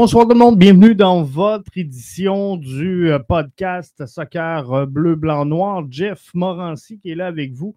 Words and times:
Bonsoir 0.00 0.28
tout 0.28 0.34
le 0.34 0.38
monde, 0.38 0.56
bienvenue 0.56 0.94
dans 0.94 1.24
votre 1.24 1.72
édition 1.74 2.56
du 2.56 3.10
euh, 3.10 3.18
podcast 3.18 4.06
Soccer 4.06 4.72
euh, 4.72 4.86
Bleu, 4.86 5.16
Blanc, 5.16 5.44
Noir. 5.44 5.82
Jeff 5.90 6.32
Morancy 6.34 7.00
qui 7.00 7.10
est 7.10 7.14
là 7.16 7.26
avec 7.26 7.52
vous 7.52 7.74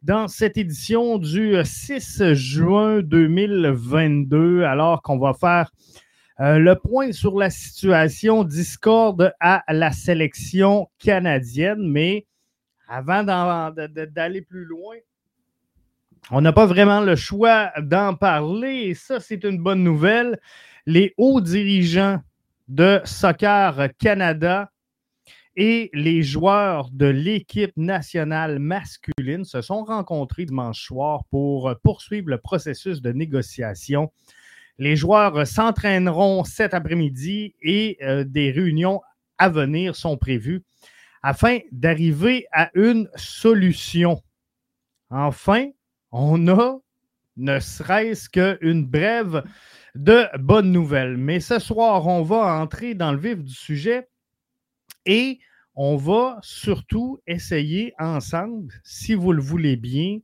dans 0.00 0.28
cette 0.28 0.56
édition 0.56 1.18
du 1.18 1.56
6 1.64 2.20
euh, 2.20 2.34
juin 2.34 3.00
2022, 3.02 4.62
alors 4.62 5.02
qu'on 5.02 5.18
va 5.18 5.34
faire 5.34 5.72
le 6.38 6.74
point 6.74 7.10
sur 7.10 7.36
la 7.36 7.50
situation 7.50 8.44
discorde 8.44 9.34
à 9.40 9.64
la 9.68 9.90
sélection 9.90 10.88
canadienne. 11.00 11.90
Mais 11.90 12.24
avant 12.86 13.24
d'aller 13.24 14.42
plus 14.42 14.64
loin, 14.64 14.94
on 16.30 16.40
n'a 16.40 16.52
pas 16.52 16.66
vraiment 16.66 17.00
le 17.00 17.16
choix 17.16 17.72
d'en 17.80 18.14
parler 18.14 18.84
et 18.84 18.94
ça, 18.94 19.18
c'est 19.18 19.42
une 19.42 19.58
bonne 19.58 19.82
nouvelle 19.82 20.38
les 20.86 21.14
hauts 21.16 21.40
dirigeants 21.40 22.20
de 22.68 23.00
Soccer 23.04 23.88
Canada 23.98 24.70
et 25.56 25.90
les 25.92 26.22
joueurs 26.22 26.90
de 26.90 27.06
l'équipe 27.06 27.76
nationale 27.76 28.58
masculine 28.58 29.44
se 29.44 29.60
sont 29.62 29.84
rencontrés 29.84 30.46
dimanche 30.46 30.82
soir 30.82 31.24
pour 31.30 31.72
poursuivre 31.82 32.30
le 32.30 32.38
processus 32.38 33.00
de 33.00 33.12
négociation. 33.12 34.12
Les 34.78 34.96
joueurs 34.96 35.46
s'entraîneront 35.46 36.42
cet 36.42 36.74
après-midi 36.74 37.54
et 37.62 37.96
euh, 38.02 38.24
des 38.24 38.50
réunions 38.50 39.00
à 39.38 39.48
venir 39.48 39.94
sont 39.94 40.16
prévues 40.16 40.64
afin 41.22 41.60
d'arriver 41.70 42.46
à 42.52 42.70
une 42.74 43.08
solution. 43.14 44.20
Enfin, 45.10 45.68
on 46.10 46.48
a 46.48 46.78
ne 47.36 47.58
serait-ce 47.58 48.28
qu'une 48.28 48.86
brève 48.86 49.42
de 49.94 50.26
bonnes 50.38 50.72
nouvelles. 50.72 51.16
Mais 51.16 51.40
ce 51.40 51.58
soir, 51.58 52.06
on 52.06 52.22
va 52.22 52.60
entrer 52.60 52.94
dans 52.94 53.12
le 53.12 53.18
vif 53.18 53.42
du 53.42 53.54
sujet 53.54 54.08
et 55.06 55.38
on 55.76 55.96
va 55.96 56.38
surtout 56.42 57.20
essayer 57.26 57.94
ensemble, 57.98 58.72
si 58.84 59.14
vous 59.14 59.32
le 59.32 59.42
voulez 59.42 59.76
bien, 59.76 60.18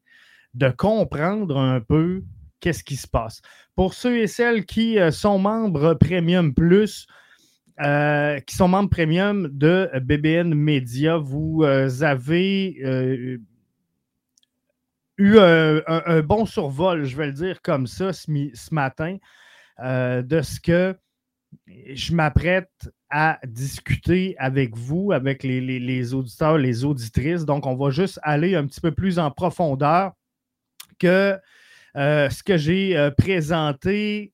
de 0.54 0.68
comprendre 0.70 1.58
un 1.58 1.80
peu 1.80 2.22
qu'est-ce 2.60 2.84
qui 2.84 2.96
se 2.96 3.08
passe. 3.08 3.42
Pour 3.74 3.94
ceux 3.94 4.18
et 4.18 4.26
celles 4.26 4.66
qui 4.66 4.98
euh, 4.98 5.10
sont 5.10 5.38
membres 5.38 5.94
Premium 5.94 6.54
Plus, 6.54 7.06
euh, 7.80 8.38
qui 8.40 8.54
sont 8.54 8.68
membres 8.68 8.90
Premium 8.90 9.48
de 9.48 9.90
BBN 10.02 10.54
Media, 10.54 11.16
vous 11.16 11.62
euh, 11.62 11.88
avez 12.02 13.38
eu 15.16 15.38
un, 15.38 16.22
bon 16.22 16.46
survol, 16.46 17.04
je 17.04 17.16
vais 17.16 17.26
le 17.26 17.32
dire 17.32 17.60
comme 17.62 17.86
ça, 17.86 18.12
ce 18.12 18.30
matin. 18.74 19.16
Euh, 19.82 20.20
de 20.20 20.42
ce 20.42 20.60
que 20.60 20.94
je 21.66 22.14
m'apprête 22.14 22.92
à 23.08 23.38
discuter 23.46 24.36
avec 24.38 24.76
vous, 24.76 25.12
avec 25.12 25.42
les, 25.42 26.14
auditeurs, 26.14 26.58
les 26.58 26.84
auditrices. 26.84 27.46
Donc, 27.46 27.66
on 27.66 27.74
va 27.76 27.90
juste 27.90 28.20
aller 28.22 28.54
un 28.54 28.66
petit 28.66 28.80
peu 28.80 28.92
plus 28.92 29.18
en 29.18 29.30
profondeur 29.30 30.12
que 30.98 31.38
euh, 31.96 32.28
ce 32.28 32.42
que 32.42 32.58
j'ai 32.58 32.96
euh, 32.96 33.10
présenté 33.10 34.32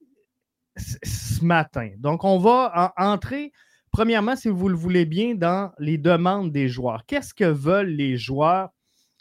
ce 0.77 1.45
matin. 1.45 1.91
Donc, 1.99 2.25
on 2.25 2.39
va 2.39 2.93
entrer, 2.97 3.53
premièrement, 3.93 4.35
si 4.35 4.49
vous 4.49 4.69
le 4.69 4.77
voulez 4.77 5.07
bien, 5.07 5.37
dans 5.37 5.71
les 5.79 5.97
demandes 5.97 6.51
des 6.51 6.69
joueurs. 6.69 7.07
Qu'est-ce 7.07 7.33
que 7.33 7.45
veulent 7.45 7.95
les 7.95 8.17
joueurs? 8.17 8.71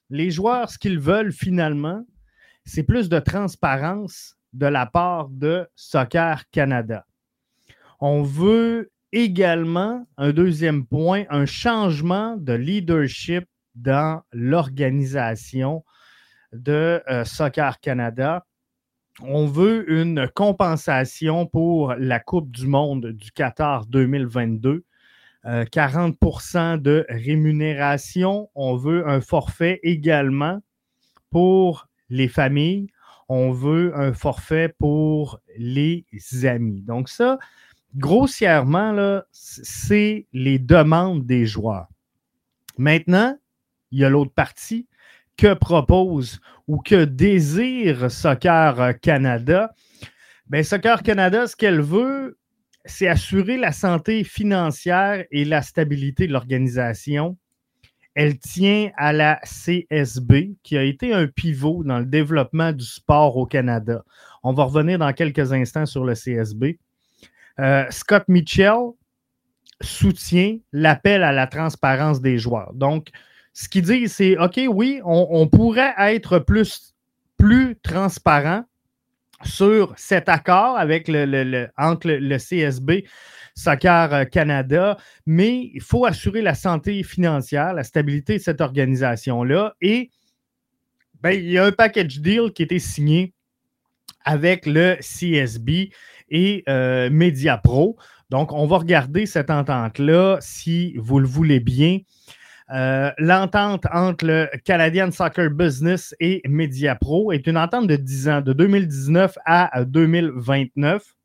Les 0.10 0.32
joueurs, 0.32 0.72
ce 0.72 0.80
qu'ils 0.80 1.00
veulent 1.00 1.32
finalement, 1.32 2.04
c'est 2.66 2.84
plus 2.84 3.10
de 3.10 3.20
transparence 3.20 4.36
de 4.56 4.66
la 4.66 4.86
part 4.86 5.28
de 5.30 5.68
Soccer 5.76 6.50
Canada. 6.52 7.06
On 8.00 8.24
veut 8.24 8.92
également, 9.12 10.08
un 10.18 10.32
deuxième 10.32 10.86
point, 10.86 11.26
un 11.30 11.46
changement 11.46 12.38
de 12.38 12.54
leadership 12.54 13.46
dans 13.76 14.22
l'organisation 14.32 15.84
de 16.54 17.04
euh, 17.10 17.26
Soccer 17.26 17.80
Canada. 17.82 18.46
On 19.22 19.46
veut 19.46 19.90
une 19.92 20.28
compensation 20.34 21.46
pour 21.46 21.94
la 21.94 22.20
Coupe 22.20 22.52
du 22.52 22.68
Monde 22.68 23.08
du 23.08 23.32
Qatar 23.32 23.86
2022. 23.86 24.84
40% 25.46 26.58
euh, 26.58 26.78
de 26.78 27.06
rémunération. 27.08 28.50
On 28.56 28.76
veut 28.76 29.08
un 29.08 29.22
forfait 29.22 29.80
également 29.84 30.60
pour 31.30 31.88
les 32.10 32.28
familles 32.28 32.88
on 33.28 33.52
veut 33.52 33.98
un 33.98 34.14
forfait 34.14 34.74
pour 34.78 35.40
les 35.58 36.06
amis. 36.44 36.82
Donc 36.82 37.10
ça, 37.10 37.38
grossièrement, 37.96 39.22
c'est 39.32 40.28
les 40.34 40.60
demandes 40.60 41.26
des 41.26 41.46
joueurs. 41.46 41.88
Maintenant, 42.78 43.38
il 43.92 44.00
y 44.00 44.06
a 44.06 44.10
l'autre 44.10 44.34
partie. 44.34 44.88
Que 45.38 45.54
propose 45.54 46.40
ou 46.66 46.78
que 46.78 47.04
désire 47.04 48.10
Soccer 48.10 48.98
Canada? 49.02 49.74
Bien, 50.48 50.64
Soccer 50.64 51.04
Canada, 51.04 51.46
ce 51.46 51.58
qu'elle 51.58 51.82
veut, 51.82 52.38
c'est 52.86 53.10
assurer 53.10 53.58
la 53.58 53.74
santé 53.74 54.24
financière 54.24 55.26
et 55.32 55.44
la 55.44 55.62
stabilité 55.62 56.28
de 56.28 56.32
l'organisation 56.32 57.38
elle 58.16 58.40
tient 58.40 58.92
à 58.96 59.12
la 59.12 59.40
CSB, 59.44 60.56
qui 60.64 60.78
a 60.78 60.84
été 60.84 61.14
un 61.14 61.28
pivot 61.28 61.84
dans 61.84 62.00
le 62.00 62.06
développement 62.06 62.72
du 62.72 62.86
sport 62.86 63.36
au 63.36 63.46
Canada. 63.46 64.04
On 64.42 64.54
va 64.54 64.64
revenir 64.64 64.98
dans 64.98 65.12
quelques 65.12 65.52
instants 65.52 65.86
sur 65.86 66.06
le 66.06 66.14
CSB. 66.14 66.80
Euh, 67.60 67.86
Scott 67.90 68.24
Mitchell 68.30 68.78
soutient 69.82 70.58
l'appel 70.72 71.24
à 71.24 71.34
la 71.34 71.48
transparence 71.48 72.22
des 72.22 72.38
joueurs. 72.38 72.74
Donc, 72.74 73.10
ce 73.54 73.68
qu'il 73.68 73.84
dit, 73.84 74.08
c'est 74.08 74.38
OK, 74.38 74.62
oui, 74.70 75.02
on, 75.04 75.48
pourrait 75.48 75.94
être 75.98 76.40
plus, 76.40 76.94
plus 77.38 77.78
transparent 77.82 78.64
sur 79.44 79.94
cet 79.98 80.30
accord 80.30 80.78
avec 80.78 81.08
le, 81.08 81.68
entre 81.78 82.10
le 82.10 82.38
CSB 82.38 83.06
Soccer 83.56 84.14
euh, 84.14 84.26
Canada, 84.26 84.98
mais 85.26 85.72
il 85.74 85.82
faut 85.82 86.06
assurer 86.06 86.42
la 86.42 86.56
santé 86.56 87.04
financière, 87.04 87.74
la 87.74 87.84
stabilité 87.84 88.38
de 88.38 88.42
cette 88.42 88.62
organisation-là. 88.62 89.76
Et 89.82 90.12
ben, 91.22 91.32
il 91.32 91.50
y 91.50 91.58
a 91.58 91.66
un 91.66 91.72
package 91.72 92.20
deal 92.20 92.52
qui 92.54 92.64
a 92.64 92.66
été 92.66 92.80
signé 92.80 93.34
avec 94.26 94.66
le 94.66 94.98
CSB 95.00 95.92
et 96.30 96.64
euh, 96.68 97.10
MediaPro. 97.10 97.98
Donc, 98.30 98.52
on 98.52 98.68
va 98.68 98.80
regarder 98.80 99.26
cette 99.26 99.50
entente-là 99.50 100.38
si 100.42 100.96
vous 100.98 101.20
le 101.20 101.28
voulez 101.28 101.60
bien. 101.60 102.00
Euh, 102.74 103.12
l'entente 103.20 103.86
entre 103.94 104.26
le 104.26 104.50
Canadian 104.64 105.12
Soccer 105.12 105.52
Business 105.52 106.16
et 106.20 106.42
MediaPro 106.48 107.32
est 107.32 107.46
une 107.46 107.58
entente 107.58 107.88
de 107.88 107.96
10 107.96 108.30
ans, 108.30 108.42
de 108.42 108.54
2019 108.54 109.38
à 109.46 109.84
2029. 109.86 111.16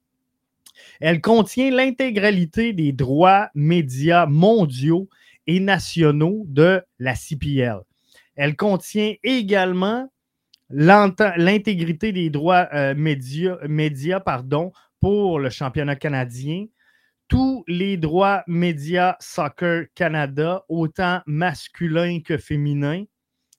Elle 1.01 1.23
contient 1.23 1.71
l'intégralité 1.71 2.75
des 2.75 2.93
droits 2.93 3.49
médias 3.55 4.27
mondiaux 4.27 5.09
et 5.47 5.61
nationaux 5.61 6.45
de 6.47 6.83
la 6.99 7.15
CPL. 7.15 7.79
Elle 8.37 8.55
contient 8.55 9.15
également 9.25 10.11
l'intégrité 10.69 12.13
des 12.13 12.31
droits 12.31 12.69
euh, 12.73 12.95
médias, 12.95 14.21
pour 15.01 15.39
le 15.39 15.49
championnat 15.49 15.97
canadien, 15.97 16.67
tous 17.31 17.65
les 17.69 17.97
droits 17.97 18.43
médias 18.49 19.17
Soccer 19.21 19.87
Canada, 19.95 20.65
autant 20.69 21.23
masculins 21.27 22.21
que 22.21 22.37
féminins, 22.37 23.05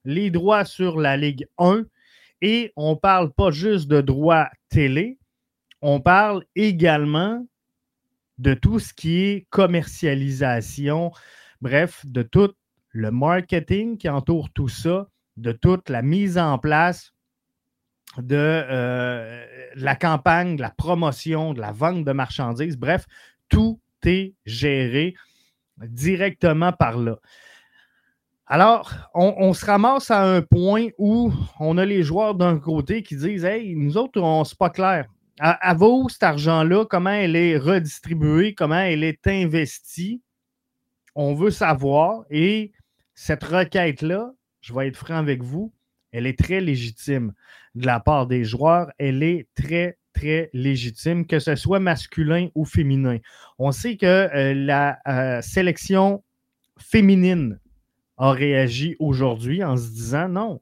les 0.04 0.30
droits 0.30 0.66
sur 0.66 1.00
la 1.00 1.16
Ligue 1.16 1.48
1, 1.58 1.86
et 2.42 2.74
on 2.76 2.92
ne 2.92 2.96
parle 2.96 3.32
pas 3.32 3.50
juste 3.50 3.88
de 3.88 4.02
droits 4.02 4.50
télé, 4.70 5.18
on 5.82 6.02
parle 6.02 6.44
également 6.56 7.48
de 8.40 8.54
tout 8.54 8.80
ce 8.80 8.94
qui 8.94 9.22
est 9.22 9.48
commercialisation, 9.50 11.12
bref, 11.62 12.06
de 12.06 12.24
tout 12.24 12.54
le 12.90 13.10
marketing 13.10 13.98
qui 13.98 14.10
entoure 14.10 14.52
tout 14.52 14.68
ça, 14.68 15.08
de 15.38 15.54
toute 15.54 15.90
la 15.90 16.02
mise 16.02 16.38
en 16.38 16.58
place 16.58 17.14
de 18.18 18.36
euh, 18.36 19.46
la 19.76 19.96
campagne, 19.96 20.58
de 20.58 20.62
la 20.62 20.72
promotion, 20.72 21.54
de 21.54 21.62
la 21.62 21.72
vente 21.72 22.04
de 22.04 22.12
marchandises, 22.12 22.78
bref, 22.78 23.06
tout 23.52 23.80
est 24.04 24.34
géré 24.46 25.14
directement 25.78 26.74
par 26.74 26.98
là. 26.98 27.18
Alors, 28.48 28.92
on, 29.14 29.54
se 29.54 29.66
ramasse 29.66 30.12
à 30.12 30.24
un 30.24 30.42
point 30.42 30.88
où 30.98 31.32
on 31.60 31.78
a 31.78 31.86
les 31.86 32.04
joueurs 32.04 32.36
d'un 32.36 32.60
côté 32.60 33.04
qui 33.04 33.16
disent 33.16 33.46
Hey, 33.46 33.76
nous 33.76 33.96
autres, 33.96 34.20
on 34.20 34.44
c'est 34.44 34.58
pas 34.58 34.70
clair 34.70 35.06
à, 35.44 35.74
vous, 35.74 36.08
cet 36.10 36.24
argent-là, 36.24 36.86
comment 36.86 37.10
elle 37.10 37.36
est 37.36 37.58
redistribuée, 37.58 38.54
comment 38.54 38.80
elle 38.80 39.04
est 39.04 39.26
investie? 39.26 40.22
On 41.16 41.34
veut 41.34 41.50
savoir. 41.50 42.26
Et 42.30 42.74
cette 43.16 43.44
requête-là, 43.44 44.32
je 44.62 44.74
vais 44.74 44.88
être 44.88 44.98
franc 44.98 45.16
avec 45.16 45.42
vous, 45.42 45.74
elle 46.12 46.28
est 46.28 46.38
très 46.38 46.62
légitime 46.62 47.34
de 47.74 47.88
la 47.88 48.00
part 48.00 48.28
des 48.28 48.44
joueurs. 48.44 48.92
Elle 49.00 49.24
est 49.24 49.48
très, 49.56 49.98
très 50.14 50.50
légitime, 50.54 51.26
que 51.26 51.40
ce 51.40 51.56
soit 51.56 51.80
masculin 51.80 52.50
ou 52.56 52.66
féminin. 52.66 53.18
On 53.60 53.72
sait 53.72 53.98
que 53.98 54.06
euh, 54.06 54.54
la 54.54 55.00
euh, 55.08 55.42
sélection 55.42 56.24
féminine 56.78 57.60
a 58.18 58.32
réagi 58.32 58.96
aujourd'hui 59.00 59.64
en 59.64 59.78
se 59.78 59.90
disant 59.90 60.30
non, 60.30 60.62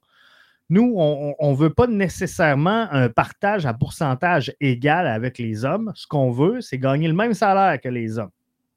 nous, 0.71 0.93
on 0.95 1.51
ne 1.51 1.55
veut 1.55 1.73
pas 1.73 1.87
nécessairement 1.87 2.87
un 2.91 3.09
partage 3.09 3.65
à 3.65 3.73
pourcentage 3.73 4.53
égal 4.61 5.07
avec 5.07 5.39
les 5.39 5.65
hommes. 5.65 5.91
Ce 5.95 6.05
qu'on 6.05 6.29
veut, 6.29 6.61
c'est 6.61 6.77
gagner 6.77 7.07
le 7.07 7.15
même 7.15 7.33
salaire 7.33 7.81
que 7.81 7.89
les 7.89 8.19
hommes. 8.19 8.29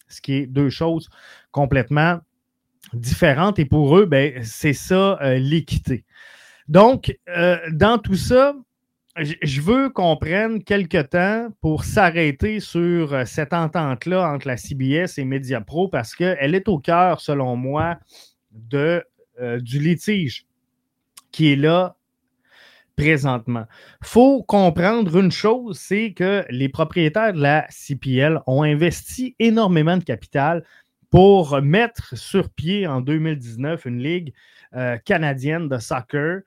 Ce 0.09 0.23
qui 0.23 0.35
est 0.35 0.47
deux 0.47 0.71
choses 0.71 1.11
complètement 1.51 2.19
différentes. 2.95 3.59
Et 3.59 3.67
pour 3.67 3.99
eux, 3.99 4.07
ben, 4.07 4.43
c'est 4.43 4.73
ça 4.73 5.19
euh, 5.21 5.39
l'équité. 5.39 6.07
Donc, 6.67 7.15
dans 7.73 7.99
tout 7.99 8.15
ça, 8.15 8.55
je 9.17 9.61
veux 9.61 9.91
qu'on 9.91 10.17
prenne 10.17 10.63
quelques 10.65 11.11
temps 11.11 11.49
pour 11.61 11.85
s'arrêter 11.85 12.61
sur 12.61 13.13
euh, 13.13 13.25
cette 13.25 13.53
entente-là 13.53 14.33
entre 14.33 14.49
la 14.49 14.57
CBS 14.57 15.19
et 15.19 15.25
Mediapro 15.25 15.89
parce 15.89 16.15
qu'elle 16.15 16.55
est 16.55 16.69
au 16.69 16.79
cœur, 16.79 17.21
selon 17.21 17.57
moi, 17.57 17.99
de, 18.53 19.05
du 19.61 19.79
litige 19.79 20.47
qui 21.31 21.53
est 21.53 21.57
là 21.57 21.97
présentement. 22.97 23.65
Il 24.03 24.07
faut 24.07 24.43
comprendre 24.43 25.17
une 25.19 25.33
chose, 25.33 25.79
c'est 25.79 26.13
que 26.13 26.45
les 26.51 26.69
propriétaires 26.69 27.33
de 27.33 27.41
la 27.41 27.67
CPL 27.71 28.41
ont 28.47 28.63
investi 28.63 29.35
énormément 29.39 29.97
de 29.97 30.05
capital 30.05 30.65
pour 31.11 31.61
mettre 31.61 32.17
sur 32.17 32.49
pied 32.51 32.87
en 32.87 33.01
2019 33.01 33.85
une 33.87 34.03
ligue 34.03 34.33
euh, 34.75 34.97
canadienne 34.99 35.69
de 35.69 35.79
soccer. 35.79 36.41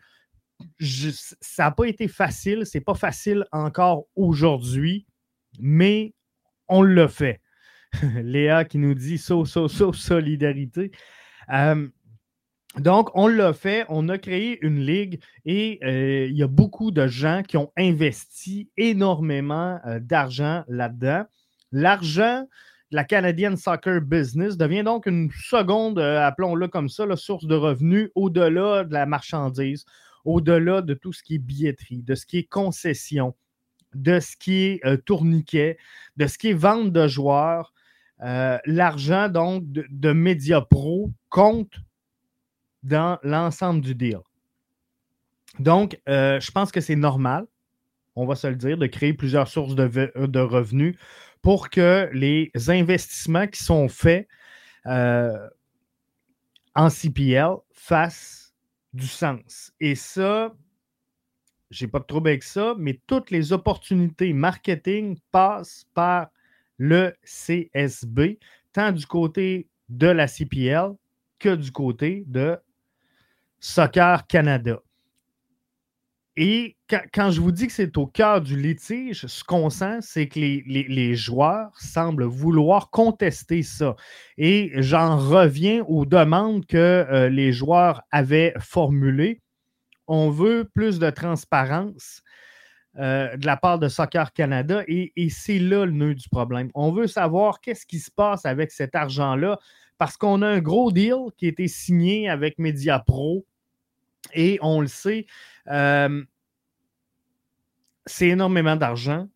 Ça 0.80 1.64
n'a 1.64 1.72
pas 1.72 1.86
été 1.86 2.08
facile, 2.08 2.66
c'est 2.66 2.82
pas 2.82 2.96
facile 2.96 3.46
encore 3.52 4.06
aujourd'hui, 4.16 5.06
mais 5.60 6.14
on 6.68 6.82
l'a 6.82 7.08
fait. 7.08 7.42
Léa 8.24 8.66
qui 8.66 8.78
nous 8.78 8.94
dit 8.94 9.18
so, 9.18 9.46
so, 9.46 9.68
so, 9.68 9.94
solidarité. 9.94 10.92
Euh, 11.54 11.88
donc, 12.78 13.10
on 13.14 13.28
l'a 13.28 13.54
fait, 13.54 13.86
on 13.88 14.10
a 14.10 14.18
créé 14.18 14.60
une 14.62 14.80
ligue 14.80 15.22
et 15.46 15.80
euh, 15.84 16.28
il 16.30 16.36
y 16.36 16.44
a 16.44 16.48
beaucoup 16.48 16.92
de 16.92 17.08
gens 17.08 17.42
qui 17.42 17.56
ont 17.56 17.72
investi 17.78 18.70
énormément 18.76 19.80
euh, 19.86 20.00
d'argent 20.02 20.64
là-dedans. 20.68 21.24
L'argent 21.72 22.42
de 22.92 22.96
la 22.98 23.06
Canadian 23.06 23.56
Soccer 23.56 24.02
Business 24.02 24.58
devient 24.58 24.84
donc 24.84 25.06
une 25.06 25.32
seconde, 25.32 26.00
appelons-le 26.00 26.68
comme 26.68 26.90
ça, 26.90 27.06
la 27.06 27.16
source 27.16 27.46
de 27.46 27.56
revenus 27.56 28.10
au-delà 28.14 28.84
de 28.84 28.94
la 28.94 29.06
marchandise, 29.06 29.86
au-delà 30.26 30.82
de 30.82 30.94
tout 30.94 31.14
ce 31.14 31.24
qui 31.24 31.36
est 31.36 31.40
billetterie, 31.40 32.04
de 32.04 32.16
ce 32.16 32.26
qui 32.26 32.40
est 32.40 32.44
concession, 32.44 33.36
de 33.94 34.20
ce 34.20 34.36
qui 34.36 34.80
est 34.84 35.06
tourniquet, 35.06 35.78
de 36.18 36.28
ce 36.28 36.38
qui 36.38 36.50
est 36.50 36.54
vente 36.54 36.92
de 36.92 37.08
joueurs. 37.08 37.74
L'argent 38.20 39.30
donc 39.30 39.72
de, 39.72 39.86
de 39.90 40.12
Mediapro 40.12 41.14
compte 41.30 41.74
dans 42.84 43.18
l'ensemble 43.24 43.82
du 43.82 43.96
deal. 43.96 44.20
Donc, 45.60 46.00
euh, 46.08 46.40
je 46.40 46.52
pense 46.52 46.72
que 46.72 46.82
c'est 46.82 46.96
normal, 46.96 47.46
on 48.16 48.26
va 48.26 48.36
se 48.36 48.48
le 48.48 48.56
dire, 48.56 48.78
de 48.78 48.88
créer 48.88 49.14
plusieurs 49.14 49.48
sources 49.48 49.76
de, 49.76 50.40
revenus 50.40 50.98
pour 51.42 51.70
que 51.70 52.10
les 52.14 52.52
investissements 52.68 53.48
qui 53.48 53.64
sont 53.64 53.88
faits 53.88 54.28
euh, 54.86 55.48
en 56.76 56.90
CPL 56.90 57.56
fassent 57.72 58.45
du 58.96 59.08
sens. 59.08 59.74
Et 59.80 59.94
ça, 59.94 60.56
j'ai 61.70 61.88
pas 61.88 62.00
de 62.00 62.06
trouble 62.06 62.30
avec 62.30 62.44
ça, 62.44 62.74
mais 62.78 63.00
toutes 63.06 63.30
les 63.30 63.52
opportunités 63.52 64.32
marketing 64.32 65.18
passent 65.32 65.86
par 65.94 66.30
le 66.78 67.14
CSB, 67.24 68.40
tant 68.72 68.92
du 68.92 69.06
côté 69.06 69.68
de 69.90 70.08
la 70.08 70.28
CPL 70.28 70.94
que 71.40 71.56
du 71.56 71.72
côté 71.72 72.24
de 72.28 72.58
Soccer 73.60 74.26
Canada. 74.28 74.82
Et 76.38 76.76
quand, 77.14 77.32
je 77.32 77.40
vous 77.40 77.54
dis 77.54 77.68
que 77.68 77.74
c'est 77.74 77.98
au 77.98 78.08
cœur 78.08 78.42
du 78.42 78.60
litige, 78.60 79.26
ce 79.26 79.44
qu'on 79.44 79.70
sent, 79.70 80.00
c'est 80.02 80.28
que 80.28 80.40
les, 80.40 81.16
joueurs 81.16 81.72
semblent 81.80 82.26
vouloir 82.26 82.90
contester 82.90 83.64
ça. 83.64 83.96
Et 84.38 84.72
j'en 84.76 85.18
reviens 85.18 85.84
aux 85.88 86.06
demandes 86.06 86.66
que 86.66 86.78
euh, 86.78 87.30
les 87.30 87.54
joueurs 87.54 88.02
avaient 88.12 88.54
formulées. 88.60 89.42
On 90.08 90.30
veut 90.30 90.70
plus 90.74 91.00
de 91.00 91.10
transparence 91.10 92.22
euh, 92.98 93.36
de 93.38 93.46
la 93.46 93.56
part 93.56 93.80
de 93.80 93.88
Soccer 93.88 94.34
Canada 94.34 94.84
et, 94.88 95.14
et 95.16 95.30
c'est 95.30 95.60
là 95.60 95.86
le 95.86 95.92
nœud 95.94 96.16
du 96.16 96.28
problème. 96.28 96.70
On 96.76 96.92
veut 96.92 97.08
savoir 97.08 97.62
qu'est-ce 97.62 97.86
qui 97.86 98.00
se 98.00 98.12
passe 98.12 98.46
avec 98.46 98.72
cet 98.72 98.94
argent-là 98.94 99.58
parce 99.98 100.18
qu'on 100.18 100.42
a 100.42 100.48
un 100.48 100.60
gros 100.60 100.92
deal 100.92 101.32
qui 101.38 101.46
a 101.46 101.50
été 101.50 101.70
signé 101.70 102.30
avec 102.30 102.60
Mediapro 102.60 103.46
et 104.34 104.58
on 104.62 104.82
le 104.82 104.88
sait, 104.88 105.26
euh, 105.68 106.24
c'est 108.06 108.28
énormément 108.28 108.76
d'argent. 108.76 109.28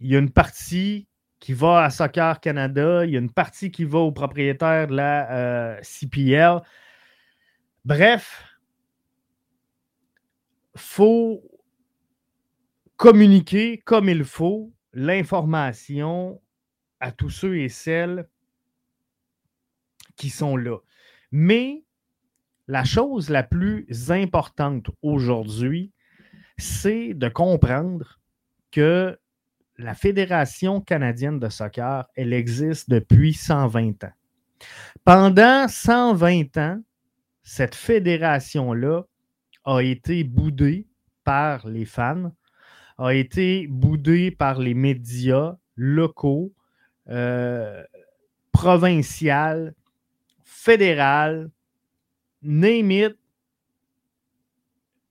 Il 0.00 0.10
y 0.10 0.16
a 0.16 0.18
une 0.18 0.32
partie 0.32 1.08
qui 1.38 1.52
va 1.52 1.84
à 1.84 1.90
Soccer 1.90 2.40
Canada, 2.40 3.04
il 3.04 3.12
y 3.12 3.16
a 3.16 3.18
une 3.18 3.32
partie 3.32 3.70
qui 3.70 3.84
va 3.84 3.98
aux 3.98 4.12
propriétaires 4.12 4.86
de 4.86 4.94
la 4.94 5.30
euh, 5.32 5.80
CPL. 5.82 6.60
Bref, 7.84 8.44
faut 10.76 11.42
communiquer 12.96 13.78
comme 13.78 14.08
il 14.08 14.24
faut 14.24 14.72
l'information 14.92 16.40
à 17.00 17.10
tous 17.10 17.30
ceux 17.30 17.58
et 17.58 17.68
celles 17.68 18.28
qui 20.16 20.30
sont 20.30 20.56
là. 20.56 20.78
Mais 21.32 21.84
la 22.68 22.84
chose 22.84 23.28
la 23.28 23.42
plus 23.42 23.86
importante 24.10 24.90
aujourd'hui, 25.02 25.92
c'est 26.58 27.14
de 27.14 27.28
comprendre 27.28 28.20
que 28.70 29.18
la 29.78 29.94
Fédération 29.94 30.80
canadienne 30.80 31.38
de 31.38 31.48
soccer, 31.48 32.06
elle 32.14 32.32
existe 32.32 32.88
depuis 32.88 33.34
120 33.34 34.04
ans. 34.04 34.12
Pendant 35.04 35.66
120 35.66 36.56
ans, 36.58 36.80
cette 37.42 37.74
fédération-là 37.74 39.02
a 39.64 39.80
été 39.80 40.24
boudée 40.24 40.86
par 41.24 41.66
les 41.66 41.84
fans, 41.84 42.32
a 42.98 43.14
été 43.14 43.66
boudée 43.66 44.30
par 44.30 44.58
les 44.58 44.74
médias 44.74 45.56
locaux, 45.76 46.52
euh, 47.08 47.82
provinciaux, 48.52 49.70
fédéraux, 50.44 51.48
name 52.42 53.14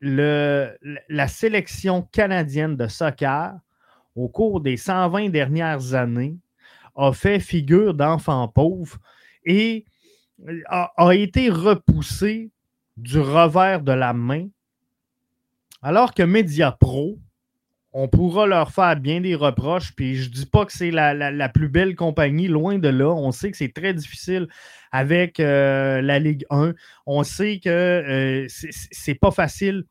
la 0.02 1.28
sélection 1.28 2.02
canadienne 2.12 2.76
de 2.76 2.88
soccer, 2.88 3.54
au 4.16 4.28
cours 4.28 4.60
des 4.60 4.78
120 4.78 5.30
dernières 5.30 5.94
années, 5.94 6.38
a 6.96 7.14
fait 7.14 7.40
figure 7.40 7.94
d'enfant 7.94 8.48
pauvre 8.48 8.98
et 9.46 9.86
a, 10.66 10.92
a, 10.98 11.16
été 11.16 11.50
repoussée 11.50 12.52
du 12.98 13.20
revers 13.20 13.82
de 13.82 13.92
la 13.92 14.14
main, 14.14 14.48
alors 15.82 16.14
que 16.14 16.24
Mediapro, 16.24 17.20
on 17.94 18.08
pourra 18.08 18.48
leur 18.48 18.72
faire 18.72 18.96
bien 18.96 19.22
des 19.22 19.36
reproches. 19.36 19.94
Puis 19.96 20.16
je 20.16 20.30
ne 20.30 20.34
dis 20.34 20.46
pas 20.46 20.66
que 20.66 20.72
c'est 20.72 20.92
la, 20.92 21.50
plus 21.50 21.70
belle 21.70 21.96
compagnie, 21.96 22.48
loin 22.48 22.80
de 22.80 22.88
là. 22.88 23.14
On 23.14 23.32
sait 23.32 23.52
que 23.52 23.58
c'est 23.58 23.74
très 23.74 23.94
difficile 23.94 24.48
avec 24.92 25.40
euh, 25.40 26.02
la 26.02 26.20
Ligue 26.20 26.46
1. 26.50 26.74
On 27.06 27.24
sait 27.24 27.60
que 27.60 27.70
euh, 27.70 28.48
c'est 28.50 29.16
pas 29.16 29.32
facile. 29.32 29.86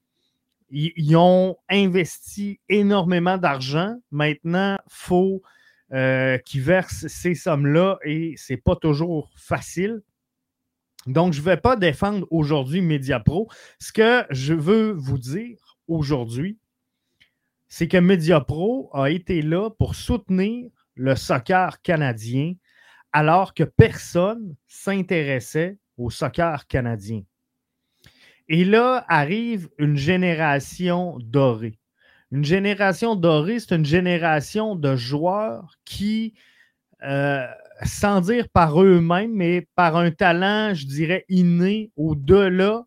Ils, 0.70 1.16
ont 1.16 1.56
investi 1.68 2.60
énormément 2.68 3.38
d'argent. 3.38 3.96
Maintenant, 4.12 4.76
il 4.78 4.92
faut 4.92 5.42
euh, 5.92 6.38
qu'ils 6.38 6.62
versent 6.62 7.08
ces 7.08 7.34
sommes-là 7.34 7.98
et 8.04 8.34
c'est 8.36 8.56
pas 8.56 8.76
toujours 8.76 9.32
facile. 9.34 10.00
Donc, 11.06 11.32
je 11.32 11.40
ne 11.40 11.44
vais 11.44 11.56
pas 11.56 11.76
défendre 11.76 12.26
aujourd'hui 12.30 12.82
Mediapro. 12.82 13.48
Ce 13.80 13.92
que 13.92 14.24
je 14.30 14.54
veux 14.54 14.92
vous 14.92 15.18
dire 15.18 15.78
aujourd'hui, 15.88 16.58
c'est 17.70 17.86
que 17.86 17.96
Mediapro 17.96 18.90
a 18.92 19.10
été 19.10 19.42
là 19.42 19.70
pour 19.70 19.94
soutenir 19.94 20.68
le 20.96 21.14
soccer 21.14 21.80
canadien 21.82 22.54
alors 23.12 23.54
que 23.54 23.62
personne 23.62 24.56
s'intéressait 24.66 25.78
au 25.96 26.10
soccer 26.10 26.66
canadien. 26.66 27.22
Et 28.48 28.64
là 28.64 29.04
arrive 29.08 29.68
une 29.78 29.96
génération 29.96 31.16
dorée. 31.20 31.78
Une 32.32 32.44
génération 32.44 33.14
dorée, 33.14 33.60
c'est 33.60 33.76
une 33.76 33.86
génération 33.86 34.74
de 34.74 34.96
joueurs 34.96 35.76
qui, 35.84 36.34
euh, 37.04 37.46
sans 37.84 38.20
dire 38.20 38.48
par 38.48 38.82
eux-mêmes, 38.82 39.32
mais 39.32 39.68
par 39.76 39.96
un 39.96 40.10
talent, 40.10 40.74
je 40.74 40.86
dirais, 40.86 41.24
inné 41.28 41.92
au-delà 41.96 42.84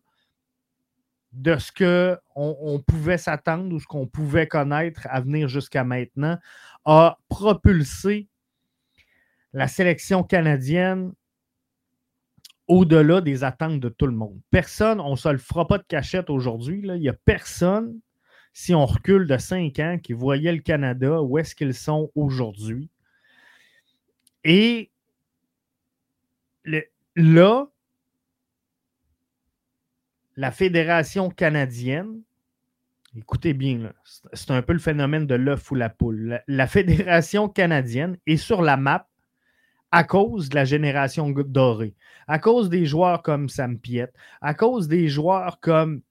de 1.34 1.56
ce 1.56 1.72
qu'on 1.72 2.18
on 2.36 2.80
pouvait 2.80 3.18
s'attendre 3.18 3.74
ou 3.74 3.80
ce 3.80 3.86
qu'on 3.86 4.06
pouvait 4.06 4.46
connaître 4.46 5.06
à 5.10 5.20
venir 5.20 5.48
jusqu'à 5.48 5.84
maintenant, 5.84 6.38
a 6.84 7.18
propulsé 7.28 8.28
la 9.52 9.68
sélection 9.68 10.22
canadienne 10.22 11.12
au-delà 12.66 13.20
des 13.20 13.44
attentes 13.44 13.80
de 13.80 13.88
tout 13.88 14.06
le 14.06 14.12
monde. 14.12 14.40
Personne, 14.50 15.00
on 15.00 15.12
ne 15.12 15.16
se 15.16 15.28
le 15.28 15.38
fera 15.38 15.66
pas 15.66 15.78
de 15.78 15.84
cachette 15.84 16.30
aujourd'hui, 16.30 16.80
il 16.82 16.92
n'y 16.94 17.08
a 17.08 17.12
personne, 17.12 17.98
si 18.52 18.74
on 18.74 18.86
recule 18.86 19.26
de 19.26 19.36
cinq 19.36 19.78
ans, 19.80 19.98
qui 20.02 20.12
voyait 20.12 20.52
le 20.52 20.60
Canada, 20.60 21.20
où 21.22 21.38
est-ce 21.38 21.54
qu'ils 21.54 21.74
sont 21.74 22.10
aujourd'hui. 22.14 22.88
Et 24.44 24.90
là, 27.16 27.66
la 30.36 30.50
Fédération 30.50 31.30
canadienne, 31.30 32.22
écoutez 33.16 33.54
bien, 33.54 33.92
c'est 34.32 34.50
un 34.50 34.62
peu 34.62 34.72
le 34.72 34.78
phénomène 34.78 35.26
de 35.26 35.34
l'œuf 35.34 35.70
ou 35.70 35.74
la 35.74 35.88
poule. 35.88 36.42
La, 36.48 36.66
Fédération 36.66 37.48
canadienne 37.48 38.16
est 38.26 38.36
sur 38.36 38.62
la 38.62 38.76
map 38.76 39.08
à 39.90 40.02
cause 40.02 40.48
de 40.48 40.56
la 40.56 40.64
génération 40.64 41.30
dorée, 41.30 41.94
à 42.26 42.40
cause 42.40 42.68
des 42.68 42.84
joueurs 42.84 43.22
comme 43.22 43.48
Sam 43.48 43.78
Piet, 43.78 44.12
à 44.40 44.54
cause 44.54 44.88
des 44.88 45.08
joueurs 45.08 45.60
comme 45.60 46.02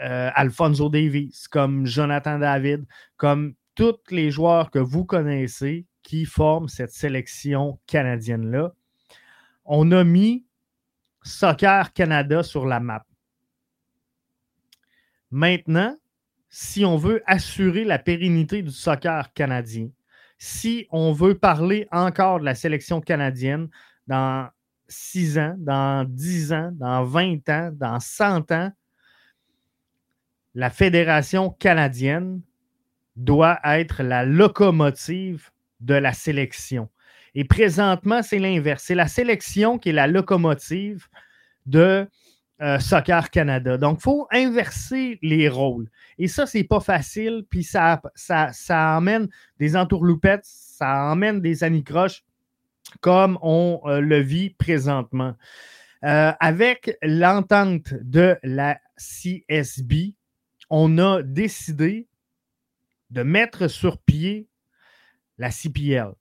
euh, 0.00 0.30
Alfonso 0.34 0.88
Davies, 0.88 1.46
comme 1.50 1.84
Jonathan 1.84 2.38
David, 2.38 2.84
comme 3.16 3.54
tous 3.74 3.98
les 4.10 4.30
joueurs 4.30 4.70
que 4.70 4.78
vous 4.78 5.04
connaissez 5.04 5.86
qui 6.02 6.24
forment 6.24 6.68
cette 6.68 6.92
sélection 6.92 7.80
canadienne-là. 7.86 8.72
On 9.64 9.90
a 9.92 10.04
mis 10.04 10.44
Soccer 11.22 11.92
Canada 11.92 12.42
sur 12.42 12.66
la 12.66 12.80
map. 12.80 13.04
Maintenant, 15.32 15.96
si 16.50 16.84
on 16.84 16.98
veut 16.98 17.22
assurer 17.26 17.84
la 17.84 17.98
pérennité 17.98 18.62
du 18.62 18.70
soccer 18.70 19.32
canadien, 19.32 19.88
si 20.36 20.86
on 20.90 21.12
veut 21.12 21.38
parler 21.38 21.88
encore 21.90 22.38
de 22.38 22.44
la 22.44 22.54
sélection 22.54 23.00
canadienne 23.00 23.68
dans 24.06 24.50
6 24.88 25.38
ans, 25.38 25.54
dans 25.56 26.06
10 26.06 26.52
ans, 26.52 26.70
dans 26.74 27.04
20 27.04 27.48
ans, 27.48 27.70
dans 27.72 27.98
100 27.98 28.52
ans, 28.52 28.70
la 30.54 30.68
Fédération 30.68 31.48
canadienne 31.48 32.42
doit 33.16 33.58
être 33.64 34.02
la 34.02 34.26
locomotive 34.26 35.50
de 35.80 35.94
la 35.94 36.12
sélection. 36.12 36.90
Et 37.34 37.44
présentement, 37.44 38.22
c'est 38.22 38.38
l'inverse. 38.38 38.84
C'est 38.84 38.94
la 38.94 39.08
sélection 39.08 39.78
qui 39.78 39.88
est 39.88 39.92
la 39.92 40.06
locomotive 40.06 41.06
de 41.64 42.06
euh, 42.62 42.78
Soccer 42.78 43.28
Canada. 43.30 43.76
Donc, 43.76 43.98
il 43.98 44.02
faut 44.02 44.28
inverser 44.30 45.18
les 45.20 45.48
rôles. 45.48 45.90
Et 46.16 46.28
ça, 46.28 46.46
c'est 46.46 46.62
pas 46.62 46.78
facile. 46.78 47.44
Puis 47.50 47.64
ça, 47.64 48.00
ça, 48.14 48.96
emmène 48.96 49.28
des 49.58 49.76
entourloupettes, 49.76 50.44
ça 50.44 51.06
emmène 51.06 51.40
des 51.40 51.64
anicroches 51.64 52.22
comme 53.00 53.36
on 53.42 53.80
euh, 53.86 54.00
le 54.00 54.20
vit 54.20 54.50
présentement. 54.50 55.34
Euh, 56.04 56.32
avec 56.38 56.96
l'entente 57.02 57.94
de 57.94 58.36
la 58.44 58.78
CSB, 58.96 60.14
on 60.70 60.98
a 60.98 61.22
décidé 61.22 62.06
de 63.10 63.22
mettre 63.22 63.66
sur 63.68 63.98
pied 63.98 64.48
la 65.38 65.50
CPL. 65.50 66.12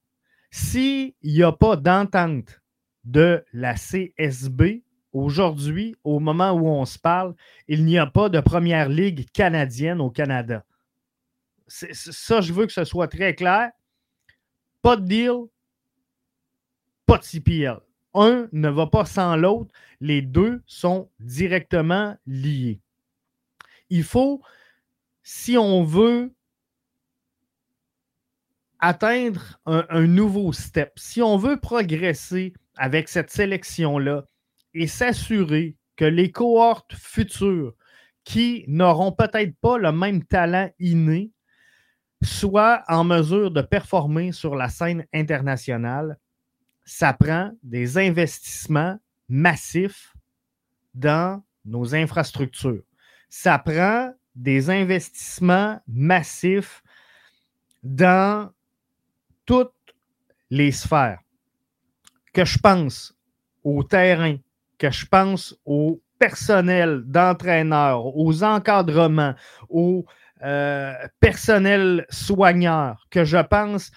S'il 0.50 1.14
n'y 1.24 1.44
a 1.44 1.52
pas 1.52 1.76
d'entente 1.76 2.62
de 3.04 3.46
la 3.54 3.76
CSB, 3.76 4.84
Aujourd'hui, 5.14 5.96
au 6.04 6.20
moment 6.20 6.52
où 6.52 6.68
on 6.68 6.86
se 6.86 6.98
parle, 6.98 7.36
il 7.68 7.84
n'y 7.86 7.98
a 7.98 8.06
pas 8.06 8.30
de 8.30 8.40
première 8.40 8.88
ligue 8.88 9.30
canadienne 9.32 10.00
au 10.00 10.10
Canada. 10.10 10.64
Ça, 11.68 12.42
je 12.42 12.54
veux 12.54 12.66
que 12.66 12.72
ce 12.72 12.84
soit 12.84 13.08
très 13.08 13.36
clair. 13.36 13.72
Pas 14.82 14.96
de 14.96 15.06
deal, 15.06 15.48
pas 17.06 17.18
de 17.18 17.24
CPL. 17.24 17.80
Un 18.14 18.48
ne 18.52 18.70
va 18.70 18.88
pas 18.88 19.06
sans 19.06 19.36
l'autre. 19.36 19.74
Les 20.00 20.22
deux 20.22 20.62
sont 20.66 21.10
directement 21.20 22.18
liés. 22.26 22.80
Il 23.90 24.04
faut, 24.04 24.42
si 25.24 25.58
on 25.58 25.84
veut 25.84 26.34
atteindre 28.80 29.60
un, 29.66 29.86
un 29.90 30.08
nouveau 30.08 30.52
step, 30.54 30.94
si 30.98 31.22
on 31.22 31.38
veut 31.38 31.60
progresser 31.60 32.54
avec 32.76 33.10
cette 33.10 33.30
sélection-là, 33.30 34.26
et 34.74 34.88
s'assurer 34.88 35.76
que 35.96 36.06
les 36.06 36.32
cohortes 36.32 36.94
futures 36.94 37.74
qui 38.24 38.66
n'auront 38.68 39.12
peut-être 39.12 39.56
pas 39.60 39.78
le 39.78 39.92
même 39.92 40.24
talent 40.24 40.70
inné 40.80 41.32
soient 42.22 42.84
en 42.88 43.04
mesure 43.04 43.52
de 43.52 43.62
performer 43.62 44.32
sur 44.32 44.56
la 44.56 44.70
scène 44.70 45.06
internationale, 45.14 46.20
ça 46.86 47.14
prend 47.14 47.52
des 47.64 47.98
investissements 47.98 49.00
massifs 49.28 50.14
dans 50.94 51.44
nos 51.66 51.96
infrastructures. 51.96 52.84
Ça 53.30 53.58
prend 53.60 54.14
des 54.36 54.70
investissements 54.70 55.80
massifs 55.88 56.84
dans 57.84 58.52
toutes 59.46 59.74
les 60.50 60.72
sphères. 60.72 61.20
Que 62.34 62.46
je 62.46 62.58
pense 62.60 63.16
au 63.64 63.84
terrain, 63.84 64.38
que 64.82 64.90
je 64.90 65.06
pense 65.06 65.56
au 65.64 66.02
personnel 66.18 67.04
d'entraîneurs, 67.06 68.18
aux 68.18 68.44
encadrements, 68.44 69.36
aux 69.70 70.06
euh, 70.42 70.96
personnels 71.20 72.08
soigneurs, 72.10 73.06
que 73.12 73.24
je 73.24 73.38
pense, 73.38 73.92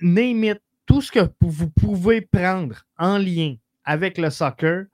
name 0.00 0.54
tout 0.86 1.00
ce 1.00 1.10
que 1.10 1.28
vous 1.40 1.68
pouvez 1.70 2.20
prendre 2.20 2.76
en 2.96 3.18
lien 3.18 3.56
avec 3.84 4.18
le 4.18 4.30
soccer 4.30 4.84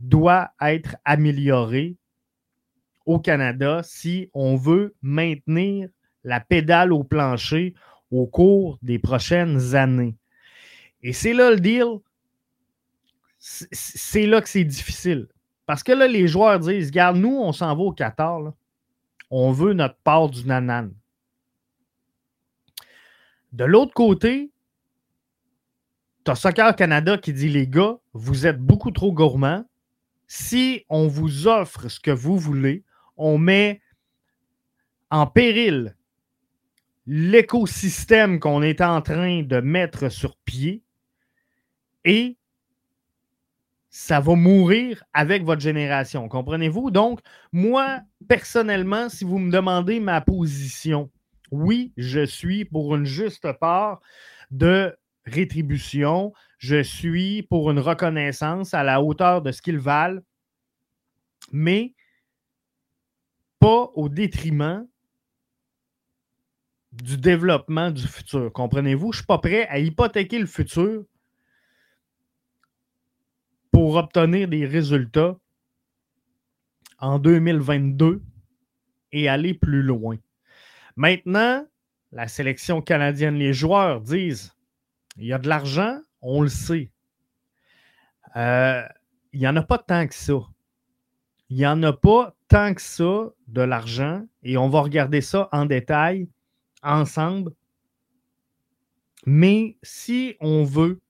doit 0.00 0.50
être 0.60 0.96
amélioré 1.04 1.94
au 3.06 3.20
Canada 3.20 3.82
si 3.84 4.28
on 4.34 4.56
veut 4.56 4.96
maintenir 5.02 5.88
la 6.24 6.40
pédale 6.40 6.92
au 6.92 7.04
plancher 7.04 7.74
au 8.10 8.26
cours 8.26 8.76
des 8.82 8.98
prochaines 8.98 9.76
années. 9.76 10.16
Et 11.04 11.12
c'est 11.12 11.32
là 11.32 11.50
le 11.52 11.60
deal 11.60 12.00
c'est 13.38 14.26
là 14.26 14.40
que 14.40 14.48
c'est 14.48 14.64
difficile. 14.64 15.28
Parce 15.66 15.82
que 15.82 15.92
là, 15.92 16.06
les 16.08 16.26
joueurs 16.28 16.58
disent 16.58 16.88
Regarde, 16.88 17.16
nous, 17.18 17.36
on 17.36 17.52
s'en 17.52 17.74
va 17.74 17.82
au 17.82 17.92
Qatar. 17.92 18.52
On 19.30 19.52
veut 19.52 19.74
notre 19.74 19.98
part 19.98 20.28
du 20.28 20.44
nanan. 20.44 20.92
De 23.52 23.64
l'autre 23.64 23.94
côté, 23.94 24.50
tu 26.24 26.30
as 26.30 26.34
Soccer 26.34 26.74
Canada 26.74 27.18
qui 27.18 27.32
dit 27.32 27.48
Les 27.48 27.66
gars, 27.66 27.98
vous 28.12 28.46
êtes 28.46 28.58
beaucoup 28.58 28.90
trop 28.90 29.12
gourmands. 29.12 29.64
Si 30.26 30.84
on 30.88 31.06
vous 31.06 31.46
offre 31.46 31.88
ce 31.88 32.00
que 32.00 32.10
vous 32.10 32.38
voulez, 32.38 32.84
on 33.16 33.38
met 33.38 33.80
en 35.10 35.26
péril 35.26 35.96
l'écosystème 37.06 38.38
qu'on 38.38 38.62
est 38.62 38.82
en 38.82 39.00
train 39.00 39.42
de 39.42 39.60
mettre 39.60 40.10
sur 40.10 40.36
pied 40.36 40.82
et 42.04 42.36
ça 44.00 44.20
va 44.20 44.36
mourir 44.36 45.02
avec 45.12 45.42
votre 45.42 45.60
génération. 45.60 46.28
Comprenez-vous? 46.28 46.92
Donc, 46.92 47.18
moi, 47.50 47.98
personnellement, 48.28 49.08
si 49.08 49.24
vous 49.24 49.40
me 49.40 49.50
demandez 49.50 49.98
ma 49.98 50.20
position, 50.20 51.10
oui, 51.50 51.92
je 51.96 52.24
suis 52.24 52.64
pour 52.64 52.94
une 52.94 53.06
juste 53.06 53.52
part 53.54 54.00
de 54.52 54.96
rétribution. 55.24 56.32
Je 56.58 56.80
suis 56.80 57.42
pour 57.42 57.72
une 57.72 57.80
reconnaissance 57.80 58.72
à 58.72 58.84
la 58.84 59.02
hauteur 59.02 59.42
de 59.42 59.50
ce 59.50 59.60
qu'ils 59.60 59.80
valent, 59.80 60.20
mais 61.50 61.96
pas 63.58 63.90
au 63.94 64.08
détriment 64.08 64.86
du 66.92 67.16
développement 67.16 67.90
du 67.90 68.06
futur. 68.06 68.52
Comprenez-vous? 68.52 69.10
Je 69.10 69.18
ne 69.18 69.22
suis 69.22 69.26
pas 69.26 69.38
prêt 69.38 69.66
à 69.66 69.80
hypothéquer 69.80 70.38
le 70.38 70.46
futur 70.46 71.02
pour 73.78 73.94
obtenir 73.94 74.48
des 74.48 74.66
résultats 74.66 75.36
en 76.98 77.20
2022 77.20 78.20
et 79.12 79.28
aller 79.28 79.54
plus 79.54 79.84
loin. 79.84 80.16
Maintenant, 80.96 81.64
la 82.10 82.26
sélection 82.26 82.82
canadienne, 82.82 83.36
les 83.36 83.52
joueurs 83.52 84.00
disent 84.00 84.52
il 85.16 85.26
y 85.26 85.32
a 85.32 85.38
de 85.38 85.48
l'argent, 85.48 86.00
on 86.22 86.42
le 86.42 86.48
sait. 86.48 86.90
Euh, 88.34 88.82
il 89.32 89.38
n'y 89.38 89.46
en 89.46 89.54
a 89.54 89.62
pas 89.62 89.78
tant 89.78 90.08
que 90.08 90.14
ça. 90.16 90.40
Il 91.48 91.58
n'y 91.58 91.66
en 91.66 91.80
a 91.84 91.92
pas 91.92 92.34
tant 92.48 92.74
que 92.74 92.82
ça 92.82 93.30
de 93.46 93.60
l'argent 93.60 94.26
et 94.42 94.56
on 94.56 94.68
va 94.68 94.80
regarder 94.80 95.20
ça 95.20 95.48
en 95.52 95.66
détail 95.66 96.28
ensemble. 96.82 97.52
Mais 99.24 99.76
si 99.84 100.34
on 100.40 100.64
veut 100.64 101.00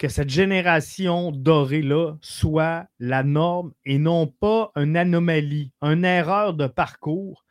que 0.00 0.08
cette 0.08 0.30
génération 0.30 1.30
dorée-là 1.30 2.14
soit 2.22 2.88
la 3.00 3.22
norme 3.22 3.74
et 3.84 3.98
non 3.98 4.26
pas 4.26 4.72
une 4.74 4.96
anomalie, 4.96 5.72
une 5.82 6.06
erreur 6.06 6.54
de 6.54 6.66
parcours. 6.66 7.44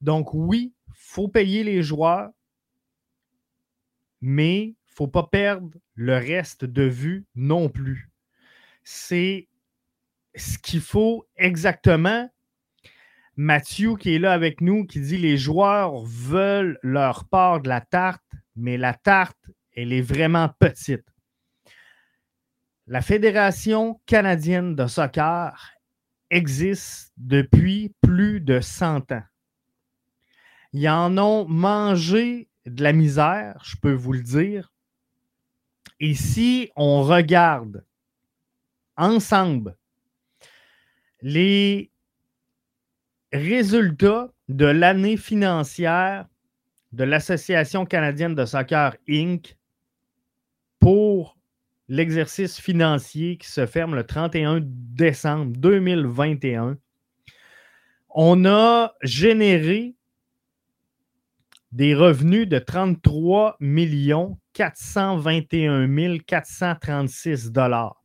Donc 0.00 0.32
oui, 0.32 0.72
il 0.88 0.94
faut 0.96 1.28
payer 1.28 1.62
les 1.62 1.82
joueurs, 1.82 2.30
mais 4.22 4.62
il 4.62 4.68
ne 4.70 4.94
faut 4.94 5.08
pas 5.08 5.24
perdre 5.24 5.68
le 5.92 6.14
reste 6.14 6.64
de 6.64 6.84
vue 6.84 7.26
non 7.34 7.68
plus. 7.68 8.10
C'est 8.82 9.48
ce 10.34 10.56
qu'il 10.56 10.80
faut 10.80 11.26
exactement. 11.36 12.30
Mathieu 13.36 13.96
qui 13.96 14.14
est 14.14 14.18
là 14.18 14.32
avec 14.32 14.62
nous, 14.62 14.86
qui 14.86 15.00
dit 15.00 15.18
les 15.18 15.36
joueurs 15.36 16.02
veulent 16.06 16.78
leur 16.82 17.26
part 17.26 17.60
de 17.60 17.68
la 17.68 17.82
tarte, 17.82 18.24
mais 18.56 18.78
la 18.78 18.94
tarte, 18.94 19.50
elle 19.76 19.92
est 19.92 20.00
vraiment 20.00 20.48
petite. 20.58 21.09
La 22.90 23.02
Fédération 23.02 24.00
canadienne 24.04 24.74
de 24.74 24.88
soccer 24.88 25.76
existe 26.28 27.12
depuis 27.16 27.94
plus 28.00 28.40
de 28.40 28.58
100 28.58 29.12
ans. 29.12 29.22
Ils 30.72 30.88
en 30.88 31.16
ont 31.16 31.46
mangé 31.46 32.48
de 32.66 32.82
la 32.82 32.92
misère, 32.92 33.62
je 33.62 33.76
peux 33.76 33.92
vous 33.92 34.12
le 34.12 34.24
dire. 34.24 34.72
Et 36.00 36.16
si 36.16 36.72
on 36.74 37.04
regarde 37.04 37.86
ensemble 38.96 39.76
les 41.22 41.92
résultats 43.32 44.32
de 44.48 44.66
l'année 44.66 45.16
financière 45.16 46.26
de 46.90 47.04
l'Association 47.04 47.86
canadienne 47.86 48.34
de 48.34 48.44
soccer 48.44 48.96
Inc. 49.08 49.56
pour 50.80 51.36
l'exercice 51.90 52.60
financier 52.60 53.36
qui 53.36 53.50
se 53.50 53.66
ferme 53.66 53.96
le 53.96 54.04
31 54.04 54.60
décembre 54.62 55.52
2021, 55.56 56.78
on 58.10 58.44
a 58.44 58.94
généré 59.02 59.96
des 61.72 61.94
revenus 61.96 62.48
de 62.48 62.60
33 62.60 63.58
421 64.52 66.18
436 66.18 67.50
dollars. 67.50 68.04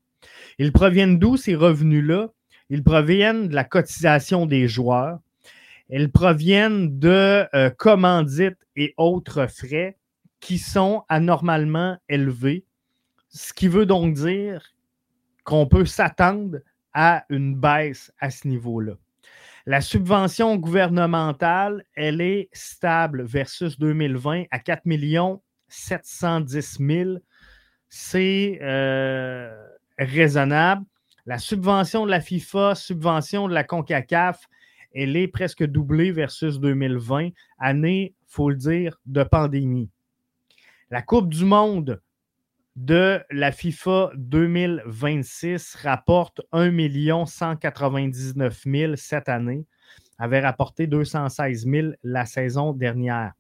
Ils 0.57 0.71
proviennent 0.71 1.19
d'où 1.19 1.37
ces 1.37 1.55
revenus-là? 1.55 2.29
Ils 2.69 2.83
proviennent 2.83 3.49
de 3.49 3.55
la 3.55 3.63
cotisation 3.63 4.47
des 4.47 4.67
joueurs. 4.67 5.19
Ils 5.89 6.11
proviennent 6.11 6.97
de 6.97 7.45
euh, 7.53 7.69
commandites 7.69 8.57
et 8.75 8.95
autres 8.97 9.45
frais 9.45 9.97
qui 10.39 10.57
sont 10.57 11.03
anormalement 11.07 11.97
élevés 12.09 12.65
ce 13.35 13.51
qui 13.51 13.67
veut 13.67 13.85
donc 13.85 14.13
dire 14.13 14.73
qu'on 15.43 15.67
peut 15.67 15.85
s'attendre 15.85 16.59
à 16.93 17.25
une 17.29 17.53
baisse 17.53 18.11
à 18.19 18.29
ce 18.29 18.47
niveau-là. 18.47 18.93
La 19.65 19.81
subvention 19.81 20.55
gouvernementale, 20.55 21.83
elle 21.95 22.21
est 22.21 22.47
stable 22.53 23.23
versus 23.23 23.77
2020 23.77 24.45
à 24.51 24.59
4 24.59 24.83
710 25.67 26.77
000. 26.79 27.09
C'est 27.89 28.59
euh, 28.61 29.53
raisonnable. 29.99 30.85
La 31.25 31.37
subvention 31.37 32.05
de 32.05 32.11
la 32.11 32.21
FIFA, 32.21 32.73
subvention 32.75 33.49
de 33.49 33.53
la 33.53 33.65
CONCACAF, 33.65 34.47
elle 34.93 35.17
est 35.17 35.27
presque 35.27 35.65
doublée 35.65 36.11
versus 36.13 36.59
2020, 36.59 37.31
année, 37.59 38.15
il 38.17 38.25
faut 38.27 38.49
le 38.49 38.55
dire, 38.55 38.97
de 39.05 39.23
pandémie. 39.23 39.89
La 40.89 41.01
Coupe 41.01 41.33
du 41.33 41.43
Monde, 41.43 41.99
de 42.75 43.21
la 43.31 43.51
FIFA 43.51 44.11
2026 44.15 45.75
rapporte 45.75 46.41
1 46.51 47.25
199 47.25 48.63
000 48.65 48.95
cette 48.95 49.29
année, 49.29 49.65
avait 50.17 50.41
rapporté 50.41 50.87
216 50.87 51.65
000 51.65 51.87
la 52.03 52.25
saison 52.25 52.73
dernière 52.73 53.33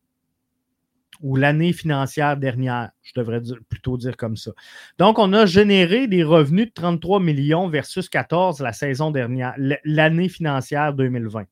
ou 1.21 1.35
l'année 1.35 1.73
financière 1.73 2.37
dernière, 2.37 2.91
je 3.03 3.13
devrais 3.15 3.41
plutôt 3.69 3.97
dire 3.97 4.17
comme 4.17 4.35
ça. 4.35 4.51
Donc, 4.97 5.19
on 5.19 5.31
a 5.33 5.45
généré 5.45 6.07
des 6.07 6.23
revenus 6.23 6.67
de 6.67 6.73
33 6.73 7.19
millions 7.19 7.69
versus 7.69 8.09
14 8.09 8.61
la 8.61 8.73
saison 8.73 9.11
dernière, 9.11 9.55
l'année 9.83 10.29
financière 10.29 10.93
2020. 10.93 11.45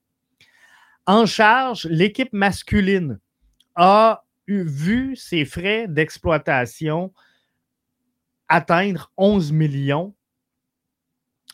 En 1.05 1.25
charge, 1.25 1.87
l'équipe 1.89 2.33
masculine 2.33 3.19
a 3.75 4.23
vu 4.47 5.15
ses 5.15 5.45
frais 5.45 5.87
d'exploitation 5.87 7.13
atteindre 8.53 9.11
11 9.17 9.51
millions. 9.51 10.13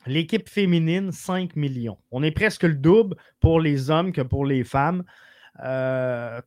L'équipe 0.05 0.49
féminine, 0.49 1.11
5 1.11 1.55
millions. 1.55 1.97
On 2.11 2.23
est 2.23 2.31
presque 2.31 2.63
le 2.63 2.75
double 2.75 3.15
pour 3.39 3.61
les 3.61 3.89
hommes 3.89 4.11
que 4.11 4.21
pour 4.21 4.45
les 4.45 4.63
femmes. 4.63 5.03
Euh, 5.63 6.41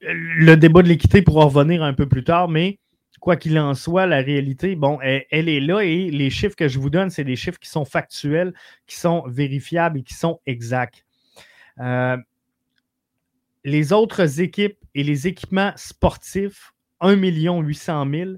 le 0.00 0.56
débat 0.56 0.82
de 0.82 0.88
l'équité 0.88 1.22
pourra 1.22 1.46
revenir 1.46 1.82
un 1.82 1.94
peu 1.94 2.06
plus 2.06 2.24
tard, 2.24 2.48
mais 2.48 2.80
quoi 3.20 3.36
qu'il 3.36 3.58
en 3.58 3.74
soit, 3.74 4.06
la 4.06 4.20
réalité, 4.20 4.74
bon, 4.74 4.98
elle, 5.00 5.48
est 5.48 5.60
là 5.60 5.80
et 5.80 6.10
les 6.10 6.28
chiffres 6.28 6.56
que 6.56 6.68
je 6.68 6.78
vous 6.78 6.90
donne, 6.90 7.08
c'est 7.08 7.24
des 7.24 7.36
chiffres 7.36 7.58
qui 7.58 7.68
sont 7.68 7.84
factuels, 7.84 8.52
qui 8.86 8.96
sont 8.96 9.22
vérifiables 9.26 10.00
et 10.00 10.02
qui 10.02 10.14
sont 10.14 10.40
exacts. 10.44 11.04
Euh, 11.78 12.16
les 13.64 13.92
autres 13.92 14.40
équipes 14.40 14.78
et 14.94 15.04
les 15.04 15.28
équipements 15.28 15.72
sportifs, 15.76 16.71
1 17.02 17.14
800 17.14 18.06
000. 18.10 18.30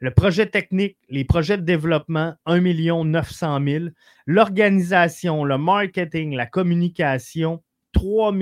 Le 0.00 0.10
projet 0.12 0.46
technique, 0.46 0.96
les 1.08 1.24
projets 1.24 1.56
de 1.56 1.62
développement, 1.62 2.34
1 2.46 2.60
900 2.60 3.60
000. 3.66 3.84
L'organisation, 4.26 5.44
le 5.44 5.58
marketing, 5.58 6.36
la 6.36 6.46
communication, 6.46 7.62
3 7.92 8.32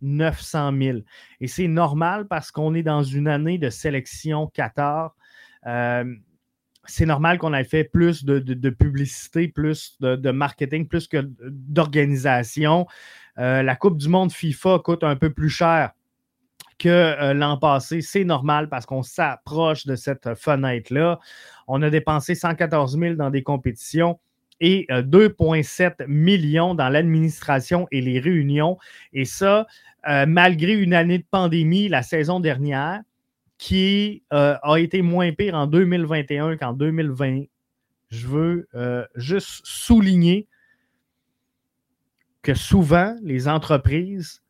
900 0.00 0.72
000. 0.80 0.98
Et 1.40 1.46
c'est 1.46 1.68
normal 1.68 2.26
parce 2.26 2.50
qu'on 2.50 2.74
est 2.74 2.82
dans 2.82 3.02
une 3.02 3.28
année 3.28 3.58
de 3.58 3.70
sélection 3.70 4.48
Qatar. 4.48 5.14
Euh, 5.66 6.04
c'est 6.84 7.06
normal 7.06 7.38
qu'on 7.38 7.52
ait 7.52 7.64
fait 7.64 7.84
plus 7.84 8.24
de, 8.24 8.70
publicité, 8.70 9.48
plus 9.48 9.98
de, 10.00 10.30
marketing, 10.30 10.88
plus 10.88 11.06
que 11.06 11.18
d'organisation. 11.42 12.86
Euh, 13.38 13.62
la 13.62 13.76
Coupe 13.76 13.98
du 13.98 14.08
Monde 14.08 14.32
FIFA 14.32 14.80
coûte 14.82 15.04
un 15.04 15.16
peu 15.16 15.30
plus 15.30 15.50
cher 15.50 15.92
que 16.78 16.88
euh, 16.88 17.34
l'an 17.34 17.58
passé. 17.58 18.00
C'est 18.00 18.24
normal 18.24 18.68
parce 18.68 18.86
qu'on 18.86 19.02
s'approche 19.02 19.86
de 19.86 19.96
cette 19.96 20.34
fenêtre-là. 20.34 21.18
On 21.66 21.82
a 21.82 21.90
dépensé 21.90 22.34
114 22.34 22.98
000 22.98 23.14
dans 23.14 23.30
des 23.30 23.42
compétitions 23.42 24.18
et 24.60 24.86
2,7 24.90 26.02
euh, 26.02 26.04
millions 26.08 26.74
dans 26.74 26.88
l'administration 26.88 27.86
et 27.90 28.00
les 28.00 28.18
réunions. 28.18 28.78
Et 29.12 29.24
ça, 29.24 29.66
euh, 30.08 30.26
malgré 30.26 30.72
une 30.72 30.94
année 30.94 31.18
de 31.18 31.26
pandémie 31.30 31.88
la 31.88 32.02
saison 32.02 32.40
dernière, 32.40 33.00
qui 33.58 34.22
a 34.30 34.76
été 34.76 35.02
moins 35.02 35.32
pire 35.32 35.56
en 35.56 35.66
2021 35.66 36.56
qu'en 36.58 36.72
2020. 36.74 37.42
Je 38.08 38.28
veux 38.28 38.68
juste 39.16 39.62
souligner 39.64 40.46
que 42.42 42.54
souvent, 42.54 43.16
les 43.20 43.48
entreprises 43.48 44.42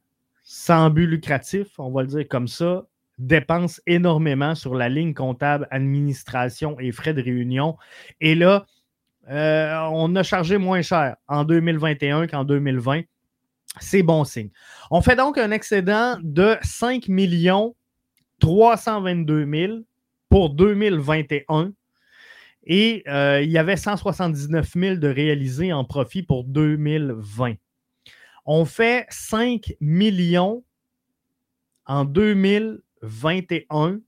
sans 0.51 0.89
but 0.89 1.07
lucratif, 1.07 1.79
on 1.79 1.91
va 1.91 2.01
le 2.01 2.09
dire 2.09 2.27
comme 2.27 2.49
ça, 2.49 2.87
dépense 3.19 3.83
énormément 3.87 4.55
sur 4.55 4.75
la 4.75 4.89
ligne 4.89 5.13
comptable, 5.13 5.69
administration 5.71 6.81
et 6.81 6.91
frais 6.91 7.13
de 7.13 7.21
réunion. 7.21 7.77
Et 8.23 8.35
là, 8.35 8.65
euh, 9.29 9.77
on 9.93 10.17
a 10.17 10.23
chargé 10.23 10.57
moins 10.57 10.81
cher 10.81 11.17
en 11.29 11.45
2021 11.45 12.29
qu'en 12.29 12.45
2020. 12.45 13.03
C'est 13.79 14.03
bon 14.03 14.25
signe. 14.25 14.49
On 14.91 15.03
fait 15.03 15.17
donc 15.17 15.37
un 15.37 15.51
excédent 15.51 16.17
de 16.23 16.57
5 16.63 17.05
322 18.41 19.47
000 19.53 19.73
pour 20.31 20.49
2021. 20.55 21.73
Et 22.65 23.03
euh, 23.07 23.43
il 23.43 23.51
y 23.51 23.59
avait 23.59 23.77
179 23.77 24.73
000 24.75 24.97
de 24.97 25.09
réalisés 25.09 25.75
en 25.75 25.85
profit 25.85 26.23
pour 26.23 26.45
2020. 26.45 27.57
On 28.51 28.65
fait 28.65 29.07
5 29.11 29.75
millions 29.79 30.65
en 31.85 32.07
2021. 32.07 34.01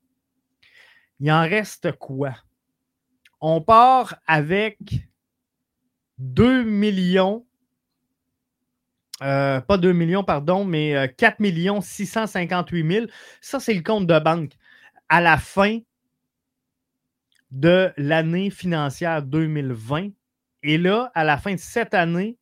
Il 1.20 1.30
en 1.30 1.42
reste 1.42 1.92
quoi? 1.92 2.34
On 3.42 3.60
part 3.60 4.16
avec 4.26 4.78
2 6.16 6.62
millions, 6.62 7.44
euh, 9.20 9.60
pas 9.60 9.76
2 9.76 9.92
millions, 9.92 10.24
pardon, 10.24 10.64
mais 10.64 11.14
4 11.18 11.34
euh, 11.34 11.36
millions 11.40 11.82
658 11.82 12.92
000. 12.92 13.06
Ça, 13.42 13.60
c'est 13.60 13.74
le 13.74 13.82
compte 13.82 14.06
de 14.06 14.18
banque. 14.18 14.52
À 15.10 15.20
la 15.20 15.36
fin 15.36 15.80
de 17.50 17.92
l'année 17.98 18.48
financière 18.48 19.22
2020. 19.22 20.12
Et 20.62 20.78
là, 20.78 21.12
à 21.14 21.24
la 21.24 21.36
fin 21.36 21.52
de 21.52 21.60
cette 21.60 21.92
année, 21.92 22.38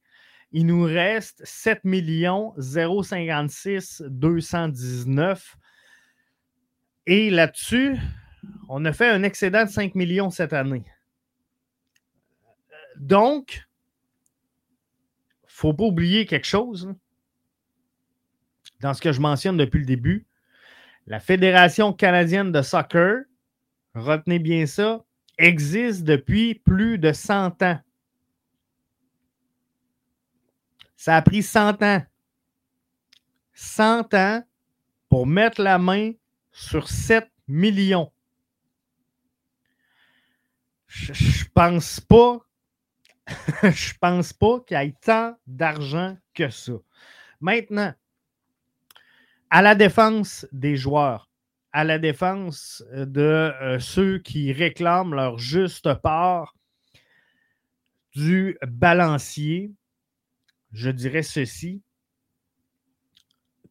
il 0.52 0.66
nous 0.66 0.84
reste 0.84 1.42
7 1.44 1.82
056 1.84 4.02
219. 4.08 5.56
Et 7.06 7.30
là-dessus, 7.30 7.96
on 8.68 8.84
a 8.84 8.92
fait 8.92 9.08
un 9.08 9.22
excédent 9.22 9.64
de 9.64 9.70
5 9.70 9.94
millions 9.94 10.30
cette 10.30 10.52
année. 10.52 10.84
Donc, 12.96 13.62
faut 15.46 15.74
pas 15.74 15.84
oublier 15.84 16.26
quelque 16.26 16.46
chose 16.46 16.92
dans 18.80 18.94
ce 18.94 19.00
que 19.00 19.12
je 19.12 19.20
mentionne 19.20 19.56
depuis 19.56 19.80
le 19.80 19.86
début. 19.86 20.26
La 21.06 21.20
Fédération 21.20 21.92
canadienne 21.92 22.52
de 22.52 22.62
soccer, 22.62 23.24
retenez 23.94 24.38
bien 24.38 24.66
ça, 24.66 25.04
existe 25.38 26.04
depuis 26.04 26.54
plus 26.54 26.98
de 26.98 27.12
100 27.12 27.62
ans. 27.62 27.80
Ça 30.98 31.16
a 31.16 31.22
pris 31.22 31.44
100 31.44 31.80
ans. 31.84 32.02
100 33.54 34.14
ans 34.14 34.42
pour 35.08 35.28
mettre 35.28 35.62
la 35.62 35.78
main 35.78 36.10
sur 36.50 36.88
7 36.88 37.30
millions. 37.46 38.12
Je, 40.88 41.12
je 41.12 41.44
pense 41.48 42.00
pas 44.32 44.60
qu'il 44.60 44.76
y 44.76 44.80
ait 44.80 44.94
tant 45.00 45.38
d'argent 45.46 46.18
que 46.34 46.50
ça. 46.50 46.72
Maintenant, 47.40 47.94
à 49.50 49.62
la 49.62 49.76
défense 49.76 50.48
des 50.50 50.76
joueurs, 50.76 51.30
à 51.72 51.84
la 51.84 52.00
défense 52.00 52.82
de 52.92 53.52
euh, 53.62 53.78
ceux 53.78 54.18
qui 54.18 54.52
réclament 54.52 55.14
leur 55.14 55.38
juste 55.38 55.94
part 55.94 56.56
du 58.16 58.58
balancier, 58.66 59.72
je 60.72 60.90
dirais 60.90 61.22
ceci. 61.22 61.82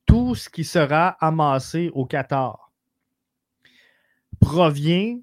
Tout 0.06 0.36
ce 0.36 0.50
qui 0.50 0.64
sera 0.64 1.10
amassé 1.20 1.90
au 1.94 2.06
Qatar 2.06 2.72
provient 4.40 5.20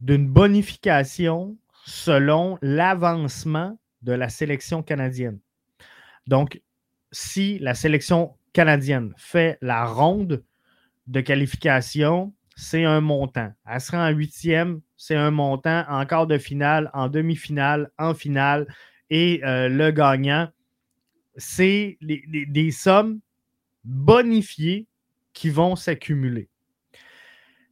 d'une 0.00 0.28
bonification 0.28 1.56
selon 1.84 2.58
l'avancement 2.62 3.78
de 4.02 4.12
la 4.12 4.28
sélection 4.28 4.82
canadienne. 4.82 5.38
Donc, 6.26 6.60
si 7.10 7.58
la 7.58 7.74
sélection 7.74 8.36
canadienne 8.52 9.12
fait 9.16 9.58
la 9.60 9.86
ronde 9.86 10.44
de 11.06 11.20
qualification, 11.20 12.34
c'est 12.54 12.84
un 12.84 13.00
montant. 13.00 13.52
Elle 13.66 13.80
sera 13.80 14.08
en 14.08 14.10
huitième, 14.10 14.80
c'est 14.96 15.14
un 15.14 15.30
montant. 15.30 15.84
En 15.88 16.04
quart 16.06 16.26
de 16.26 16.38
finale, 16.38 16.90
en 16.92 17.08
demi-finale, 17.08 17.90
en 17.98 18.14
finale. 18.14 18.66
Et 19.10 19.40
euh, 19.44 19.68
le 19.68 19.90
gagnant, 19.90 20.48
c'est 21.38 21.98
des 22.00 22.70
sommes 22.70 23.20
bonifiées 23.84 24.86
qui 25.32 25.50
vont 25.50 25.76
s'accumuler. 25.76 26.48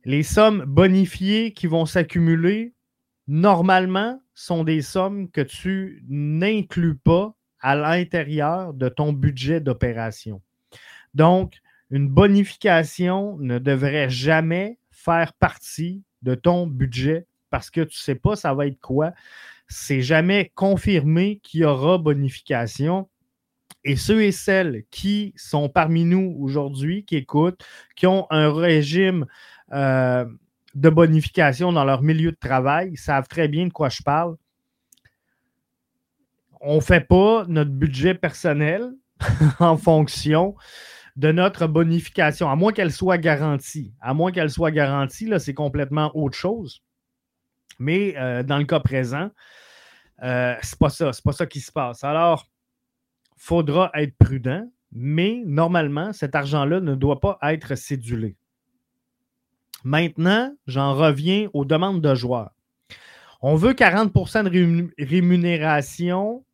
Les 0.05 0.22
sommes 0.22 0.64
bonifiées 0.64 1.52
qui 1.52 1.66
vont 1.66 1.85
s'accumuler, 1.85 2.72
normalement, 3.26 4.22
sont 4.35 4.64
des 4.64 4.81
sommes 4.81 5.31
que 5.31 5.40
tu 5.40 6.05
n'inclus 6.09 6.96
pas 6.96 7.35
à 7.61 7.74
l'intérieur 7.74 8.72
de 8.72 8.88
ton 8.88 9.12
budget 9.12 9.61
d'opération. 9.61 10.40
Donc, 11.14 11.55
une 11.90 12.09
bonification 12.09 13.37
ne 13.38 13.59
devrait 13.59 14.11
jamais 14.11 14.79
faire 14.90 15.33
partie 15.33 16.02
de 16.22 16.35
ton 16.35 16.66
budget 16.66 17.26
parce 17.50 17.70
que 17.70 17.81
tu 17.81 17.96
ne 17.96 18.00
sais 18.00 18.14
pas 18.14 18.37
ça 18.37 18.55
va 18.55 18.66
être 18.66 18.81
quoi. 18.81 19.12
C'est 19.68 20.02
jamais 20.02 20.52
confirmé 20.55 21.40
qu'il 21.42 21.61
y 21.61 21.64
aura 21.64 21.98
bonification. 21.98 23.09
Et 23.88 23.94
ceux 23.94 24.25
et 24.25 24.33
celles 24.33 24.83
qui 24.90 25.33
sont 25.37 25.68
parmi 25.68 26.05
nous 26.05 26.37
aujourd'hui, 26.40 27.05
qui 27.05 27.14
écoutent, 27.14 27.64
qui 27.94 28.09
ont 28.09 28.27
un 28.31 28.53
régime 28.53 29.27
euh, 29.72 30.25
de 30.75 30.90
bonification 30.90 31.72
dans 31.72 31.85
leur 31.85 32.03
milieu 32.03 32.33
de 32.33 32.37
travail, 32.37 32.96
savent 32.96 33.29
très 33.29 33.46
bien 33.46 33.68
de 33.68 33.72
quoi 33.72 33.88
je 33.88 34.03
parle. 34.03 34.37
On 36.61 36.77
ne 36.77 36.81
fait 36.81 37.07
pas 37.07 37.44
notre 37.46 37.70
budget 37.70 38.14
personnel 38.14 38.90
en 39.61 39.77
fonction 39.77 40.57
de 41.14 41.31
notre 41.31 41.68
bonification, 41.68 42.51
à 42.51 42.57
moins 42.57 42.72
qu'elle 42.72 42.92
soit 42.92 43.18
garantie. 43.18 43.94
À 44.01 44.14
moins 44.14 44.33
qu'elle 44.33 44.51
soit 44.51 44.72
garantie, 44.72 45.27
là, 45.27 45.38
c'est 45.38 45.55
complètement 45.55 46.11
autre 46.16 46.37
chose. 46.37 46.83
Mais 47.79 48.16
euh, 48.16 48.42
dans 48.42 48.59
le 48.59 48.64
cas 48.64 48.81
présent, 48.81 49.31
euh, 50.25 50.57
c'est 50.61 50.79
pas 50.79 50.90
ça. 50.90 51.12
C'est 51.12 51.22
pas 51.22 51.33
ça 51.33 51.46
qui 51.46 51.61
se 51.61 51.70
passe. 51.70 52.03
Alors, 52.03 52.49
faudra 53.37 53.90
être 53.94 54.16
prudent, 54.16 54.68
mais 54.92 55.42
normalement, 55.44 56.12
cet 56.12 56.35
argent-là 56.35 56.81
ne 56.81 56.94
doit 56.94 57.20
pas 57.20 57.38
être 57.42 57.75
cédulé. 57.75 58.37
Maintenant, 59.85 60.55
j'en 60.66 60.94
reviens 60.94 61.49
aux 61.53 61.64
demandes 61.64 62.01
de 62.01 62.14
joueurs. 62.14 62.51
On 63.42 63.55
veut 63.55 63.75
40% 63.75 64.44
de 64.44 65.05
rémunération. 65.05 66.44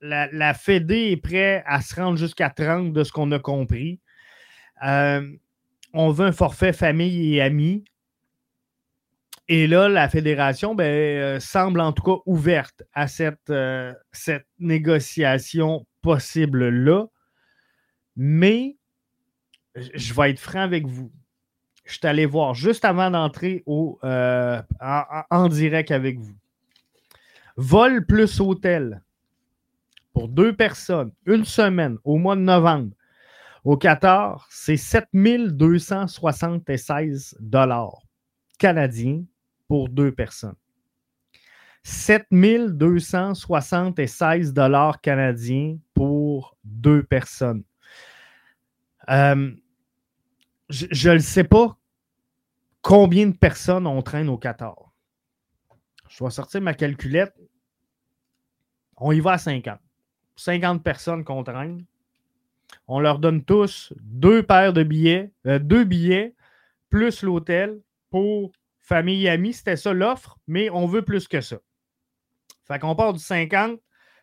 La, 0.00 0.30
la 0.30 0.54
Fédé 0.54 1.10
est 1.10 1.16
prête 1.16 1.64
à 1.66 1.80
se 1.80 1.94
rendre 1.96 2.18
jusqu'à 2.18 2.50
30 2.50 2.92
de 2.92 3.02
ce 3.02 3.10
qu'on 3.10 3.32
a 3.32 3.38
compris. 3.38 3.98
Euh, 4.84 5.28
on 5.92 6.10
veut 6.12 6.26
un 6.26 6.32
forfait 6.32 6.72
famille 6.72 7.34
et 7.34 7.40
amis. 7.40 7.84
Et 9.48 9.66
là, 9.66 9.88
la 9.88 10.08
fédération 10.08 10.74
ben, 10.74 10.84
euh, 10.84 11.40
semble 11.40 11.80
en 11.80 11.92
tout 11.92 12.02
cas 12.02 12.20
ouverte 12.26 12.82
à 12.92 13.08
cette, 13.08 13.50
euh, 13.50 13.92
cette 14.12 14.46
négociation 14.58 15.86
possible-là. 16.02 17.06
Mais 18.16 18.76
je 19.74 20.12
vais 20.12 20.30
être 20.30 20.40
franc 20.40 20.60
avec 20.60 20.86
vous 20.86 21.10
je 21.88 21.94
suis 21.94 22.06
allé 22.06 22.26
voir 22.26 22.54
juste 22.54 22.84
avant 22.84 23.10
d'entrer 23.10 23.64
au, 23.66 23.98
euh, 24.04 24.62
en, 24.80 25.48
direct 25.48 25.90
avec 25.90 26.18
vous. 26.18 26.36
Vol 27.56 28.04
plus 28.04 28.38
hôtel 28.40 29.00
pour 30.12 30.28
deux 30.28 30.54
personnes, 30.54 31.12
une 31.26 31.46
semaine 31.46 31.96
au 32.04 32.18
mois 32.18 32.36
de 32.36 32.42
novembre. 32.42 32.92
Au 33.64 33.76
Qatar, 33.76 34.46
c'est 34.50 34.76
7276 34.76 37.36
dollars 37.40 38.02
canadiens 38.58 39.24
pour 39.68 39.88
deux 39.88 40.12
personnes. 40.12 40.56
7276 41.84 44.52
dollars 44.52 45.00
canadiens 45.00 45.78
pour 45.94 46.58
deux 46.64 47.02
personnes. 47.02 47.64
Euh, 49.08 49.52
je 50.68 51.10
ne 51.10 51.18
sais 51.18 51.44
pas 51.44 51.78
combien 52.82 53.28
de 53.28 53.36
personnes 53.36 53.86
on 53.86 54.02
traîne 54.02 54.28
au 54.28 54.36
Qatar. 54.36 54.92
Je 56.08 56.24
vais 56.24 56.30
sortir 56.30 56.60
ma 56.60 56.74
calculette. 56.74 57.34
On 58.96 59.12
y 59.12 59.20
va 59.20 59.32
à 59.32 59.38
50. 59.38 59.78
50 60.36 60.82
personnes 60.82 61.24
qu'on 61.24 61.42
traîne. 61.42 61.84
On 62.86 63.00
leur 63.00 63.18
donne 63.18 63.42
tous 63.44 63.94
deux 64.00 64.42
paires 64.42 64.74
de 64.74 64.82
billets, 64.82 65.32
euh, 65.46 65.58
deux 65.58 65.84
billets, 65.84 66.34
plus 66.90 67.22
l'hôtel 67.22 67.80
pour 68.10 68.52
famille 68.88 69.26
et 69.26 69.28
amis. 69.28 69.52
C'était 69.52 69.76
ça 69.76 69.92
l'offre, 69.92 70.38
mais 70.46 70.70
on 70.70 70.86
veut 70.86 71.02
plus 71.02 71.28
que 71.28 71.42
ça. 71.42 71.58
Fait 72.66 72.78
qu'on 72.78 72.96
part 72.96 73.12
du 73.12 73.18
50 73.18 73.78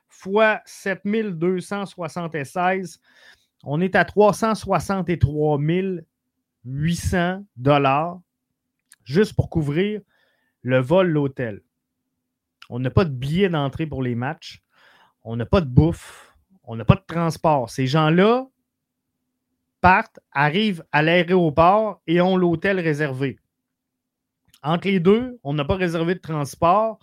fois 0.07 0.61
7276. 0.65 2.99
On 3.63 3.79
est 3.79 3.95
à 3.95 4.05
363 4.05 5.59
800 6.65 7.45
dollars 7.57 8.19
juste 9.03 9.35
pour 9.35 9.51
couvrir 9.51 10.01
le 10.63 10.79
vol, 10.79 11.09
l'hôtel. 11.09 11.61
On 12.69 12.79
n'a 12.79 12.89
pas 12.89 13.05
de 13.05 13.11
billets 13.11 13.49
d'entrée 13.49 13.85
pour 13.85 14.01
les 14.01 14.15
matchs. 14.15 14.63
On 15.23 15.35
n'a 15.35 15.45
pas 15.45 15.61
de 15.61 15.69
bouffe. 15.69 16.35
On 16.63 16.75
n'a 16.75 16.85
pas 16.85 16.95
de 16.95 17.05
transport. 17.05 17.69
Ces 17.69 17.85
gens-là 17.85 18.47
partent, 19.81 20.19
arrivent 20.31 20.83
à 20.91 21.03
l'aéroport 21.03 22.01
et 22.07 22.19
ont 22.21 22.37
l'hôtel 22.37 22.79
réservé. 22.79 23.37
Entre 24.65 24.87
les 24.87 24.99
deux, 24.99 25.39
on 25.43 25.53
n'a 25.53 25.63
pas 25.63 25.75
réservé 25.75 26.15
de 26.15 26.19
transport. 26.19 26.97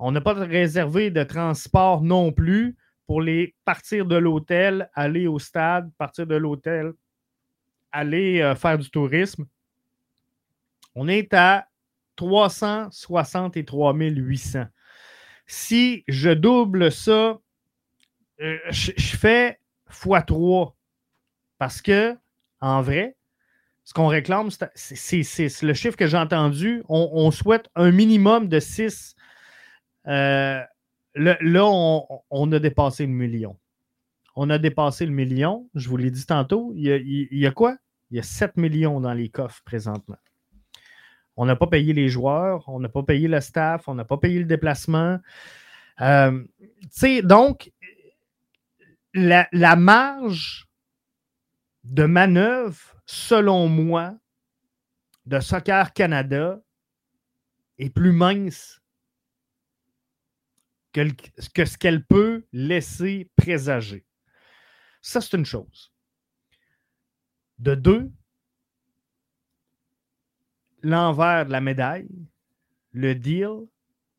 On 0.00 0.10
n'a 0.10 0.20
pas 0.20 0.34
réservé 0.34 1.12
de 1.12 1.22
transport 1.22 2.02
non 2.02 2.32
plus 2.32 2.76
pour 3.06 3.22
les 3.22 3.54
partir 3.64 4.04
de 4.04 4.16
l'hôtel, 4.16 4.90
aller 4.94 5.28
au 5.28 5.38
stade, 5.38 5.92
partir 5.96 6.26
de 6.26 6.34
l'hôtel, 6.34 6.92
aller 7.92 8.40
euh, 8.40 8.56
faire 8.56 8.76
du 8.78 8.90
tourisme. 8.90 9.46
On 10.96 11.06
est 11.06 11.32
à 11.34 11.68
363 12.16 13.94
800. 13.94 14.64
Si 15.46 16.02
je 16.08 16.30
double 16.30 16.90
ça, 16.90 17.38
euh, 18.40 18.58
je, 18.70 19.16
fais 19.16 19.60
x3 19.88 20.74
parce 21.58 21.80
que, 21.80 22.16
en 22.60 22.82
vrai, 22.82 23.16
ce 23.88 23.94
qu'on 23.94 24.08
réclame, 24.08 24.50
c'est 24.74 25.22
6. 25.22 25.62
Le 25.62 25.72
chiffre 25.72 25.96
que 25.96 26.06
j'ai 26.06 26.18
entendu, 26.18 26.82
on, 26.90 27.30
souhaite 27.30 27.70
un 27.74 27.90
minimum 27.90 28.46
de 28.46 28.60
6. 28.60 29.14
Euh, 30.08 30.60
là, 31.14 31.64
on, 31.64 32.52
a 32.52 32.58
dépassé 32.58 33.06
le 33.06 33.12
million. 33.12 33.56
On 34.36 34.50
a 34.50 34.58
dépassé 34.58 35.06
le 35.06 35.12
million. 35.12 35.70
Je 35.74 35.88
vous 35.88 35.96
l'ai 35.96 36.10
dit 36.10 36.26
tantôt. 36.26 36.70
Il 36.76 36.84
y 36.84 37.46
a 37.46 37.50
quoi? 37.50 37.78
Il 38.10 38.18
y 38.18 38.20
a 38.20 38.22
7 38.22 38.58
millions 38.58 39.00
dans 39.00 39.14
les 39.14 39.30
coffres 39.30 39.62
présentement. 39.64 40.18
On 41.38 41.46
n'a 41.46 41.56
pas 41.56 41.66
payé 41.66 41.94
les 41.94 42.10
joueurs, 42.10 42.68
on 42.68 42.80
n'a 42.80 42.90
pas 42.90 43.04
payé 43.04 43.26
le 43.26 43.40
staff, 43.40 43.88
on 43.88 43.94
n'a 43.94 44.04
pas 44.04 44.18
payé 44.18 44.38
le 44.38 44.44
déplacement. 44.44 45.18
Euh, 46.02 46.44
donc, 47.24 47.72
la 49.14 49.76
marge 49.76 50.67
de 51.88 52.04
manœuvre, 52.04 53.00
selon 53.06 53.66
moi, 53.68 54.18
de 55.24 55.40
Soccer 55.40 55.92
Canada 55.94 56.60
est 57.78 57.90
plus 57.90 58.12
mince 58.12 58.80
que, 60.92 61.08
ce 61.38 61.78
qu'elle 61.78 62.04
peut 62.04 62.46
laisser 62.52 63.30
présager. 63.36 64.04
Ça, 65.00 65.20
c'est 65.20 65.36
une 65.36 65.46
chose. 65.46 65.92
De 67.58 67.74
deux, 67.74 68.10
l'envers 70.82 71.46
de 71.46 71.52
la 71.52 71.60
médaille, 71.60 72.08
le 72.92 73.14
deal 73.14 73.66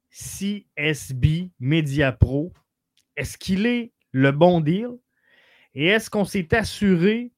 CSB 0.10 1.51
Media 1.60 2.12
Pro, 2.13 2.51
est-ce 3.15 3.38
qu'il 3.38 3.67
est 3.67 3.93
le 4.12 4.32
bon 4.32 4.60
deal? 4.60 4.97
Et 5.75 5.86
est-ce 5.86 6.10
qu'on 6.10 6.25
s'est 6.25 6.55
assuré 6.55 7.32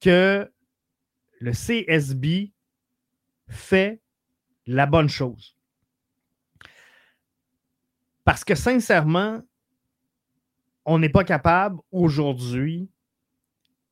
que 0.00 0.50
le 1.40 1.52
CSB 1.52 2.52
fait 3.48 4.00
la 4.66 4.86
bonne 4.86 5.08
chose? 5.08 5.56
Parce 8.24 8.44
que 8.44 8.54
sincèrement, 8.54 9.42
on 10.84 10.98
n'est 10.98 11.08
pas 11.08 11.24
capable 11.24 11.78
aujourd'hui 11.90 12.90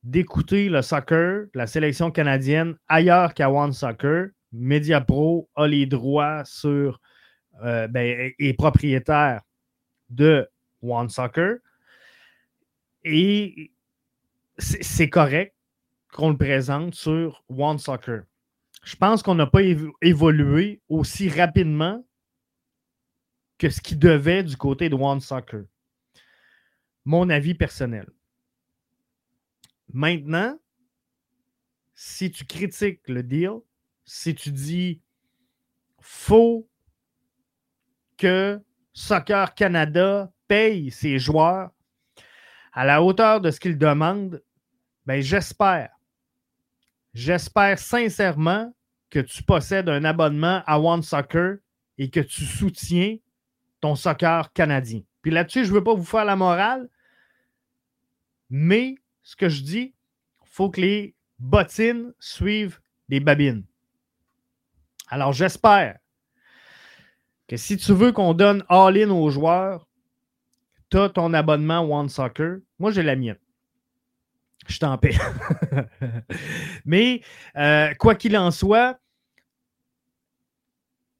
d'écouter 0.03 0.69
le 0.69 0.81
soccer, 0.81 1.47
la 1.53 1.67
sélection 1.67 2.11
canadienne, 2.11 2.77
ailleurs 2.87 3.33
qu'à 3.33 3.51
One 3.51 3.73
Soccer. 3.73 4.29
Mediapro 4.53 5.49
a 5.55 5.67
les 5.67 5.85
droits 5.85 6.43
sur 6.45 7.01
euh, 7.63 7.87
ben, 7.87 8.31
est 8.39 8.53
propriétaire 8.53 9.41
de 10.09 10.47
One 10.81 11.09
Soccer. 11.09 11.57
Et 13.03 13.71
c'est 14.57 15.09
correct 15.09 15.56
qu'on 16.13 16.29
le 16.29 16.37
présente 16.37 16.95
sur 16.95 17.43
One 17.49 17.79
Soccer. 17.79 18.23
Je 18.83 18.95
pense 18.95 19.21
qu'on 19.21 19.35
n'a 19.35 19.47
pas 19.47 19.61
évolué 20.01 20.81
aussi 20.87 21.29
rapidement 21.29 22.05
que 23.57 23.69
ce 23.69 23.81
qui 23.81 23.95
devait 23.95 24.43
du 24.43 24.55
côté 24.55 24.89
de 24.89 24.95
One 24.95 25.19
Soccer. 25.19 25.63
Mon 27.05 27.29
avis 27.29 27.53
personnel. 27.53 28.07
Maintenant, 29.91 30.57
si 31.93 32.31
tu 32.31 32.45
critiques 32.45 33.07
le 33.07 33.23
deal, 33.23 33.59
si 34.05 34.35
tu 34.35 34.51
dis 34.51 35.01
faut 35.99 36.69
que 38.17 38.61
Soccer 38.93 39.53
Canada 39.53 40.31
paye 40.47 40.91
ses 40.91 41.19
joueurs 41.19 41.71
à 42.71 42.85
la 42.85 43.01
hauteur 43.03 43.41
de 43.41 43.51
ce 43.51 43.59
qu'ils 43.59 43.77
demandent, 43.77 44.41
ben 45.05 45.21
j'espère, 45.21 45.96
j'espère 47.17 47.79
sincèrement 47.79 48.71
que 49.09 49.19
tu 49.19 49.41
possèdes 49.41 49.89
un 49.89 50.03
abonnement 50.03 50.61
à 50.67 50.79
One 50.79 51.01
Soccer 51.01 51.57
et 51.97 52.11
que 52.11 52.19
tu 52.19 52.45
soutiens 52.45 53.17
ton 53.81 53.95
soccer 53.95 54.53
canadien. 54.53 55.01
Puis 55.23 55.31
là-dessus, 55.31 55.65
je 55.65 55.71
ne 55.71 55.75
veux 55.75 55.83
pas 55.83 55.95
vous 55.95 56.05
faire 56.05 56.25
la 56.25 56.35
morale, 56.35 56.87
mais 58.51 58.95
ce 59.23 59.35
que 59.35 59.49
je 59.49 59.63
dis, 59.63 59.95
il 60.43 60.49
faut 60.49 60.69
que 60.69 60.79
les 60.79 61.15
bottines 61.39 62.13
suivent 62.19 62.79
les 63.09 63.19
babines. 63.19 63.65
Alors, 65.07 65.33
j'espère 65.33 65.97
que 67.47 67.57
si 67.57 67.77
tu 67.77 67.93
veux 67.93 68.11
qu'on 68.11 68.35
donne 68.35 68.63
all-in 68.69 69.09
aux 69.09 69.29
joueurs, 69.31 69.87
tu 70.91 70.97
as 70.97 71.09
ton 71.09 71.33
abonnement 71.33 71.79
One 71.79 72.09
Soccer. 72.09 72.59
Moi, 72.77 72.91
j'ai 72.91 73.03
la 73.03 73.15
mienne. 73.15 73.39
Je 74.67 74.79
t'en 74.79 74.97
paie. 74.97 75.15
Mais, 76.85 77.21
euh, 77.55 77.93
quoi 77.95 78.15
qu'il 78.15 78.37
en 78.37 78.51
soit, 78.51 78.99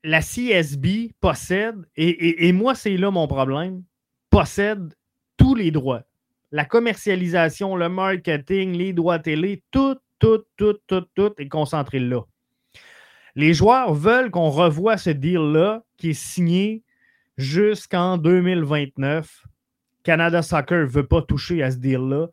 la 0.03 0.21
CSB 0.21 1.13
possède, 1.19 1.87
et 1.95 2.51
moi, 2.53 2.75
c'est 2.75 2.95
là 2.97 3.11
mon 3.11 3.27
problème, 3.27 3.83
possède 4.29 4.93
tous 5.37 5.55
les 5.55 5.71
droits 5.71 6.03
la 6.51 6.65
commercialisation, 6.65 7.75
le 7.75 7.89
marketing, 7.89 8.73
les 8.77 8.93
droits 8.93 9.19
télé, 9.19 9.63
tout, 9.71 9.97
tout, 10.19 10.43
tout, 10.55 10.77
tout, 10.87 11.05
tout 11.13 11.33
est 11.37 11.49
concentré 11.49 11.99
là. 11.99 12.21
Les 13.35 13.53
joueurs 13.53 13.93
veulent 13.93 14.31
qu'on 14.31 14.49
revoie 14.49 14.97
ce 14.97 15.11
deal-là 15.11 15.83
qui 15.97 16.11
est 16.11 16.19
signé 16.19 16.83
jusqu'en 17.37 18.17
2029. 18.17 19.43
Canada 20.03 20.41
Soccer 20.41 20.79
ne 20.79 20.85
veut 20.85 21.05
pas 21.05 21.21
toucher 21.21 21.61
à 21.61 21.69
ce 21.69 21.77
deal-là. 21.77 22.27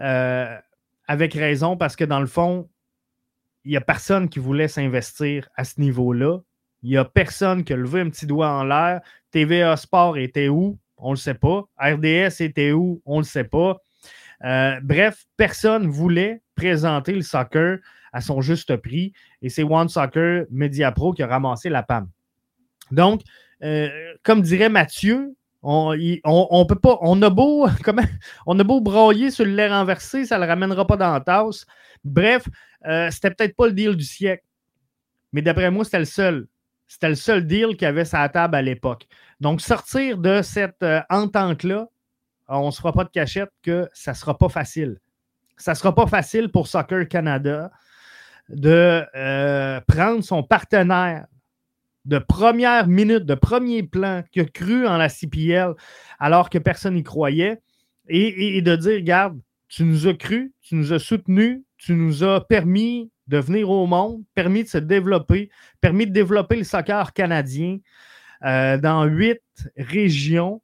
Euh, 0.00 0.56
avec 1.06 1.34
raison, 1.34 1.76
parce 1.76 1.96
que 1.96 2.04
dans 2.04 2.20
le 2.20 2.26
fond, 2.26 2.68
il 3.64 3.70
n'y 3.70 3.76
a 3.76 3.80
personne 3.80 4.28
qui 4.28 4.38
voulait 4.38 4.68
s'investir 4.68 5.48
à 5.56 5.64
ce 5.64 5.80
niveau-là. 5.80 6.38
Il 6.82 6.90
n'y 6.90 6.96
a 6.96 7.04
personne 7.04 7.64
qui 7.64 7.72
a 7.72 7.76
levé 7.76 8.00
un 8.00 8.10
petit 8.10 8.26
doigt 8.26 8.50
en 8.50 8.64
l'air. 8.64 9.00
TVA 9.30 9.76
Sport 9.76 10.18
était 10.18 10.48
où? 10.48 10.78
On 10.96 11.10
ne 11.10 11.14
le 11.14 11.18
sait 11.18 11.34
pas. 11.34 11.64
RDS 11.78 12.40
était 12.40 12.72
où? 12.72 13.02
On 13.04 13.16
ne 13.16 13.22
le 13.22 13.26
sait 13.26 13.44
pas. 13.44 13.78
Euh, 14.44 14.80
bref, 14.82 15.24
personne 15.36 15.86
voulait 15.86 16.42
présenter 16.56 17.12
le 17.12 17.22
soccer 17.22 17.78
à 18.12 18.20
son 18.20 18.40
juste 18.40 18.76
prix 18.76 19.12
et 19.40 19.48
c'est 19.48 19.62
One 19.62 19.88
Soccer 19.88 20.44
Media 20.50 20.90
Pro 20.92 21.12
qui 21.12 21.22
a 21.22 21.26
ramassé 21.26 21.68
la 21.68 21.82
PAM. 21.82 22.08
Donc, 22.90 23.22
euh, 23.62 23.88
comme 24.22 24.42
dirait 24.42 24.68
Mathieu, 24.68 25.34
on, 25.62 26.66
peut 26.66 26.78
pas, 26.78 26.98
on 27.00 27.20
a 27.22 27.30
beau, 27.30 27.68
comment, 27.84 28.02
on 28.46 28.58
a 28.58 28.64
beau 28.64 28.80
broyer 28.80 29.30
sur 29.30 29.44
le 29.44 29.52
lait 29.52 29.68
renversé, 29.68 30.26
ça 30.26 30.36
ne 30.36 30.42
le 30.42 30.48
ramènera 30.48 30.86
pas 30.86 30.96
dans 30.96 31.12
la 31.12 31.20
tasse. 31.20 31.64
Bref, 32.04 32.48
euh, 32.86 33.10
c'était 33.10 33.30
peut-être 33.30 33.56
pas 33.56 33.66
le 33.66 33.72
deal 33.72 33.96
du 33.96 34.04
siècle, 34.04 34.44
mais 35.32 35.42
d'après 35.42 35.70
moi, 35.70 35.84
c'était 35.84 36.00
le 36.00 36.04
seul. 36.04 36.46
C'était 36.88 37.08
le 37.08 37.14
seul 37.14 37.46
deal 37.46 37.76
qu'il 37.76 37.86
avait 37.86 38.04
sa 38.04 38.28
table 38.28 38.54
à 38.54 38.62
l'époque. 38.62 39.06
Donc, 39.40 39.60
sortir 39.60 40.18
de 40.18 40.42
cette 40.42 40.82
euh, 40.82 41.00
entente-là, 41.08 41.88
on 42.48 42.66
ne 42.66 42.70
se 42.70 42.78
fera 42.78 42.92
pas 42.92 43.04
de 43.04 43.10
cachette 43.10 43.50
que 43.62 43.88
ça 43.94 44.12
ne 44.12 44.16
sera 44.16 44.36
pas 44.36 44.48
facile. 44.48 44.98
Ça 45.56 45.72
ne 45.72 45.76
sera 45.76 45.94
pas 45.94 46.06
facile 46.06 46.50
pour 46.50 46.66
Soccer 46.66 47.08
Canada 47.08 47.70
de 48.48 49.04
euh, 49.14 49.80
prendre 49.86 50.22
son 50.22 50.42
partenaire 50.42 51.26
de 52.04 52.18
première 52.18 52.88
minute, 52.88 53.24
de 53.24 53.34
premier 53.34 53.82
plan, 53.82 54.22
qui 54.32 54.40
a 54.40 54.44
cru 54.44 54.86
en 54.86 54.96
la 54.96 55.08
CPL 55.08 55.74
alors 56.18 56.50
que 56.50 56.58
personne 56.58 56.94
n'y 56.94 57.02
croyait, 57.02 57.60
et, 58.08 58.60
de 58.60 58.76
dire, 58.76 58.94
regarde, 58.94 59.38
tu 59.68 59.84
nous 59.84 60.06
as 60.06 60.14
cru, 60.14 60.52
tu 60.60 60.74
nous 60.74 60.92
as 60.92 60.98
soutenus, 60.98 61.62
tu 61.78 61.94
nous 61.94 62.24
as 62.24 62.46
permis 62.46 63.10
de 63.28 63.38
venir 63.38 63.70
au 63.70 63.86
monde, 63.86 64.22
permis 64.34 64.64
de 64.64 64.68
se 64.68 64.78
développer, 64.78 65.50
permis 65.80 66.06
de 66.06 66.12
développer 66.12 66.56
le 66.56 66.64
soccer 66.64 67.12
canadien. 67.12 67.78
Euh, 68.44 68.76
dans 68.76 69.04
huit 69.04 69.40
régions. 69.76 70.60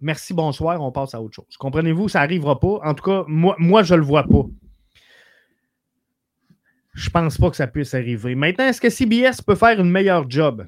Merci, 0.00 0.32
bonsoir, 0.32 0.80
on 0.80 0.90
passe 0.90 1.14
à 1.14 1.20
autre 1.20 1.34
chose. 1.34 1.56
Comprenez-vous, 1.58 2.08
ça 2.08 2.20
n'arrivera 2.20 2.58
pas. 2.58 2.80
En 2.82 2.94
tout 2.94 3.04
cas, 3.04 3.24
moi, 3.28 3.54
moi 3.58 3.82
je 3.82 3.94
ne 3.94 4.00
le 4.00 4.04
vois 4.04 4.24
pas. 4.24 4.46
Je 6.92 7.10
pense 7.10 7.38
pas 7.38 7.50
que 7.50 7.56
ça 7.56 7.66
puisse 7.66 7.94
arriver. 7.94 8.34
Maintenant, 8.34 8.66
est-ce 8.66 8.80
que 8.80 8.90
CBS 8.90 9.40
peut 9.46 9.54
faire 9.54 9.80
une 9.80 9.90
meilleure 9.90 10.28
job? 10.28 10.66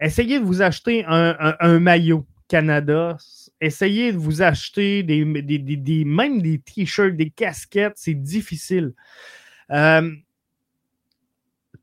Essayez 0.00 0.38
de 0.38 0.44
vous 0.44 0.62
acheter 0.62 1.04
un, 1.06 1.78
maillot 1.78 2.26
Canada. 2.48 3.16
Essayez 3.60 4.12
de 4.12 4.18
vous 4.18 4.42
acheter 4.42 5.02
des, 5.02 5.24
des, 5.24 6.04
même 6.04 6.42
des 6.42 6.58
t-shirts, 6.58 7.16
des 7.16 7.30
casquettes. 7.30 7.94
C'est 7.96 8.14
difficile. 8.14 8.94
Euh, 9.70 10.10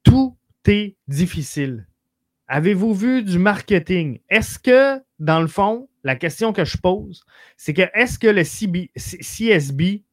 tout 0.04 0.38
est 0.68 0.96
difficile. 1.08 1.88
Avez-vous 2.48 2.94
vu 2.94 3.24
du 3.24 3.40
marketing? 3.40 4.20
Est-ce 4.30 4.58
que, 4.58 5.02
dans 5.20 5.42
le 5.42 5.48
fond, 5.48 5.90
la 6.04 6.16
question 6.16 6.54
que 6.54 6.66
je 6.66 6.78
pose, 6.78 7.24
c'est 7.58 7.74
que 7.74 7.84
est-ce 7.94 8.18
que 8.18 8.28
le 8.28 8.44
CSB 8.44 10.04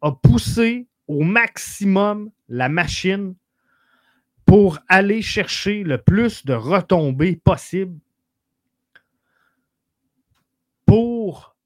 a 0.00 0.12
poussé 0.12 0.86
au 1.08 1.22
maximum 1.22 2.30
la 2.48 2.68
machine 2.68 3.34
pour 4.44 4.78
aller 4.88 5.22
chercher 5.22 5.82
le 5.82 5.98
plus 5.98 6.44
de 6.44 6.54
retombées 6.54 7.36
possible 7.36 7.98
pour 10.86 11.56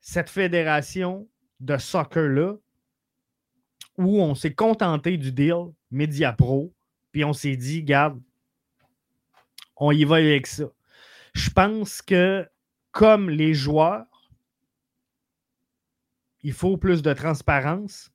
cette 0.00 0.28
fédération 0.28 1.26
de 1.60 1.78
soccer-là, 1.78 2.56
où 3.96 4.20
on 4.20 4.34
s'est 4.34 4.54
contenté 4.54 5.16
du 5.16 5.32
deal 5.32 5.72
Media 5.90 6.32
Pro, 6.32 6.74
puis 7.12 7.24
on 7.24 7.32
s'est 7.32 7.56
dit, 7.56 7.82
garde, 7.82 8.20
on 9.76 9.90
y 9.90 10.04
va 10.04 10.16
avec 10.16 10.46
ça. 10.46 10.64
Je 11.34 11.50
pense 11.50 12.02
que, 12.02 12.48
comme 12.90 13.30
les 13.30 13.54
joueurs, 13.54 14.30
il 16.42 16.52
faut 16.52 16.76
plus 16.76 17.02
de 17.02 17.12
transparence. 17.12 18.11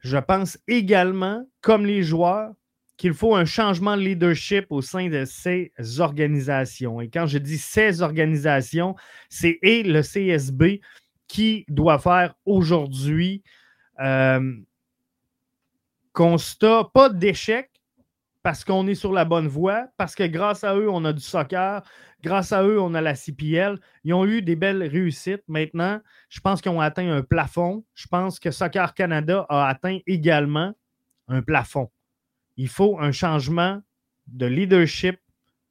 Je 0.00 0.18
pense 0.18 0.58
également, 0.66 1.46
comme 1.60 1.86
les 1.86 2.02
joueurs, 2.02 2.52
qu'il 3.00 3.14
faut 3.14 3.34
un 3.34 3.46
changement 3.46 3.96
de 3.96 4.02
leadership 4.02 4.66
au 4.68 4.82
sein 4.82 5.08
de 5.08 5.24
ces 5.24 5.72
organisations. 5.98 7.00
Et 7.00 7.08
quand 7.08 7.26
je 7.26 7.38
dis 7.38 7.56
ces 7.56 8.02
organisations, 8.02 8.94
c'est 9.30 9.58
et 9.62 9.82
le 9.82 10.02
CSB 10.02 10.82
qui 11.26 11.64
doit 11.68 11.98
faire 11.98 12.34
aujourd'hui 12.44 13.42
euh, 14.00 14.52
constat, 16.12 16.90
pas 16.92 17.08
d'échec, 17.08 17.69
parce 18.42 18.64
qu'on 18.64 18.86
est 18.86 18.94
sur 18.94 19.12
la 19.12 19.24
bonne 19.24 19.48
voie, 19.48 19.88
parce 19.96 20.14
que 20.14 20.24
grâce 20.24 20.64
à 20.64 20.74
eux, 20.74 20.88
on 20.88 21.04
a 21.04 21.12
du 21.12 21.22
soccer, 21.22 21.82
grâce 22.22 22.52
à 22.52 22.62
eux, 22.62 22.80
on 22.80 22.94
a 22.94 23.00
la 23.00 23.14
CPL. 23.14 23.78
Ils 24.04 24.14
ont 24.14 24.24
eu 24.24 24.42
des 24.42 24.56
belles 24.56 24.82
réussites. 24.82 25.42
Maintenant, 25.48 26.00
je 26.28 26.40
pense 26.40 26.60
qu'ils 26.60 26.72
ont 26.72 26.80
atteint 26.80 27.10
un 27.10 27.22
plafond. 27.22 27.84
Je 27.94 28.06
pense 28.06 28.38
que 28.38 28.50
Soccer 28.50 28.94
Canada 28.94 29.46
a 29.48 29.68
atteint 29.68 29.98
également 30.06 30.74
un 31.28 31.42
plafond. 31.42 31.90
Il 32.56 32.68
faut 32.68 32.98
un 32.98 33.12
changement 33.12 33.80
de 34.26 34.46
leadership 34.46 35.18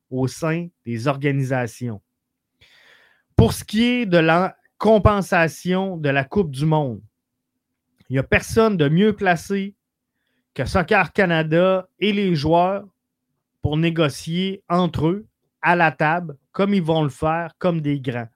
au 0.09 0.27
sein 0.27 0.67
des 0.85 1.07
organisations. 1.07 2.01
Pour 3.35 3.53
ce 3.53 3.63
qui 3.63 3.83
est 3.83 4.05
de 4.05 4.17
la 4.17 4.57
compensation 4.77 5.97
de 5.97 6.09
la 6.09 6.23
Coupe 6.23 6.51
du 6.51 6.65
Monde, 6.65 7.01
il 8.09 8.13
n'y 8.13 8.19
a 8.19 8.23
personne 8.23 8.75
de 8.75 8.89
mieux 8.89 9.15
placé 9.15 9.75
Soccer 10.65 11.13
Canada 11.13 11.87
et 11.99 12.11
les 12.11 12.35
joueurs 12.35 12.85
pour 13.61 13.77
négocier 13.77 14.63
entre 14.69 15.07
eux 15.07 15.25
à 15.61 15.75
la 15.75 15.91
table, 15.91 16.37
comme 16.51 16.73
ils 16.73 16.81
vont 16.81 17.03
le 17.03 17.09
faire, 17.09 17.53
comme 17.57 17.81
des 17.81 17.99
grands. 17.99 18.29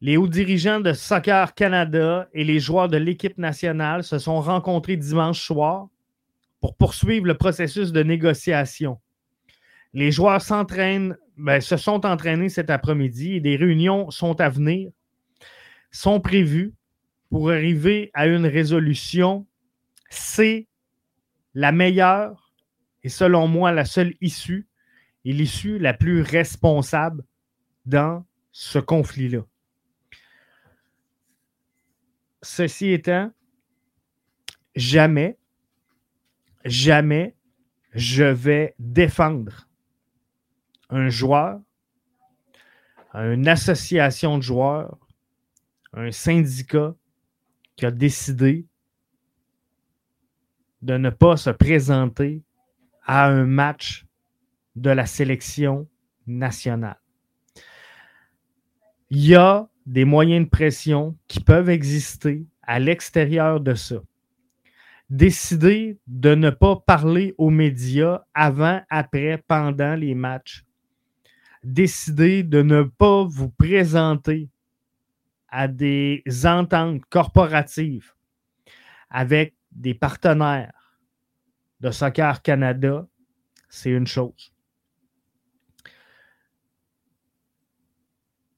Les 0.00 0.16
hauts 0.16 0.28
dirigeants 0.28 0.80
de 0.80 0.92
Soccer 0.92 1.54
Canada 1.54 2.28
et 2.34 2.44
les 2.44 2.60
joueurs 2.60 2.88
de 2.88 2.98
l'équipe 2.98 3.38
nationale 3.38 4.04
se 4.04 4.18
sont 4.18 4.40
rencontrés 4.40 4.96
dimanche 4.96 5.40
soir 5.40 5.88
pour 6.60 6.76
poursuivre 6.76 7.26
le 7.26 7.34
processus 7.34 7.92
de 7.92 8.02
négociation. 8.02 8.98
Les 9.94 10.12
joueurs 10.12 10.42
s'entraînent, 10.42 11.16
ben, 11.38 11.60
se 11.60 11.78
sont 11.78 12.04
entraînés 12.04 12.50
cet 12.50 12.68
après-midi 12.68 13.36
et 13.36 13.40
des 13.40 13.56
réunions 13.56 14.10
sont 14.10 14.38
à 14.40 14.50
venir, 14.50 14.90
sont 15.90 16.20
prévues 16.20 16.74
pour 17.30 17.50
arriver 17.50 18.10
à 18.12 18.26
une 18.26 18.46
résolution 18.46 19.46
c'est 20.08 20.68
la 21.54 21.72
meilleure 21.72 22.52
et 23.02 23.08
selon 23.08 23.48
moi 23.48 23.72
la 23.72 23.84
seule 23.84 24.14
issue 24.20 24.68
et 25.24 25.32
l'issue 25.32 25.78
la 25.78 25.94
plus 25.94 26.22
responsable 26.22 27.24
dans 27.84 28.26
ce 28.52 28.78
conflit-là. 28.78 29.44
Ceci 32.42 32.90
étant, 32.90 33.32
jamais, 34.74 35.38
jamais 36.64 37.34
je 37.92 38.24
vais 38.24 38.74
défendre 38.78 39.68
un 40.90 41.08
joueur, 41.08 41.60
une 43.14 43.48
association 43.48 44.36
de 44.36 44.42
joueurs, 44.42 44.98
un 45.92 46.12
syndicat 46.12 46.94
qui 47.76 47.86
a 47.86 47.90
décidé 47.90 48.66
de 50.86 50.96
ne 50.96 51.10
pas 51.10 51.36
se 51.36 51.50
présenter 51.50 52.42
à 53.04 53.26
un 53.26 53.44
match 53.44 54.06
de 54.76 54.90
la 54.90 55.04
sélection 55.04 55.88
nationale. 56.28 57.00
Il 59.10 59.26
y 59.26 59.34
a 59.34 59.68
des 59.84 60.04
moyens 60.04 60.44
de 60.44 60.50
pression 60.50 61.16
qui 61.26 61.40
peuvent 61.40 61.70
exister 61.70 62.46
à 62.62 62.78
l'extérieur 62.78 63.60
de 63.60 63.74
ça. 63.74 63.96
Décider 65.10 65.98
de 66.06 66.34
ne 66.36 66.50
pas 66.50 66.76
parler 66.76 67.34
aux 67.36 67.50
médias 67.50 68.22
avant, 68.32 68.80
après, 68.88 69.42
pendant 69.48 69.94
les 69.96 70.14
matchs. 70.14 70.64
Décider 71.64 72.44
de 72.44 72.62
ne 72.62 72.82
pas 72.84 73.24
vous 73.24 73.50
présenter 73.50 74.48
à 75.48 75.66
des 75.66 76.22
ententes 76.44 77.04
corporatives 77.08 78.12
avec 79.10 79.55
des 79.76 79.94
partenaires 79.94 80.98
de 81.80 81.90
Soccer 81.90 82.42
Canada, 82.42 83.06
c'est 83.68 83.90
une 83.90 84.06
chose. 84.06 84.52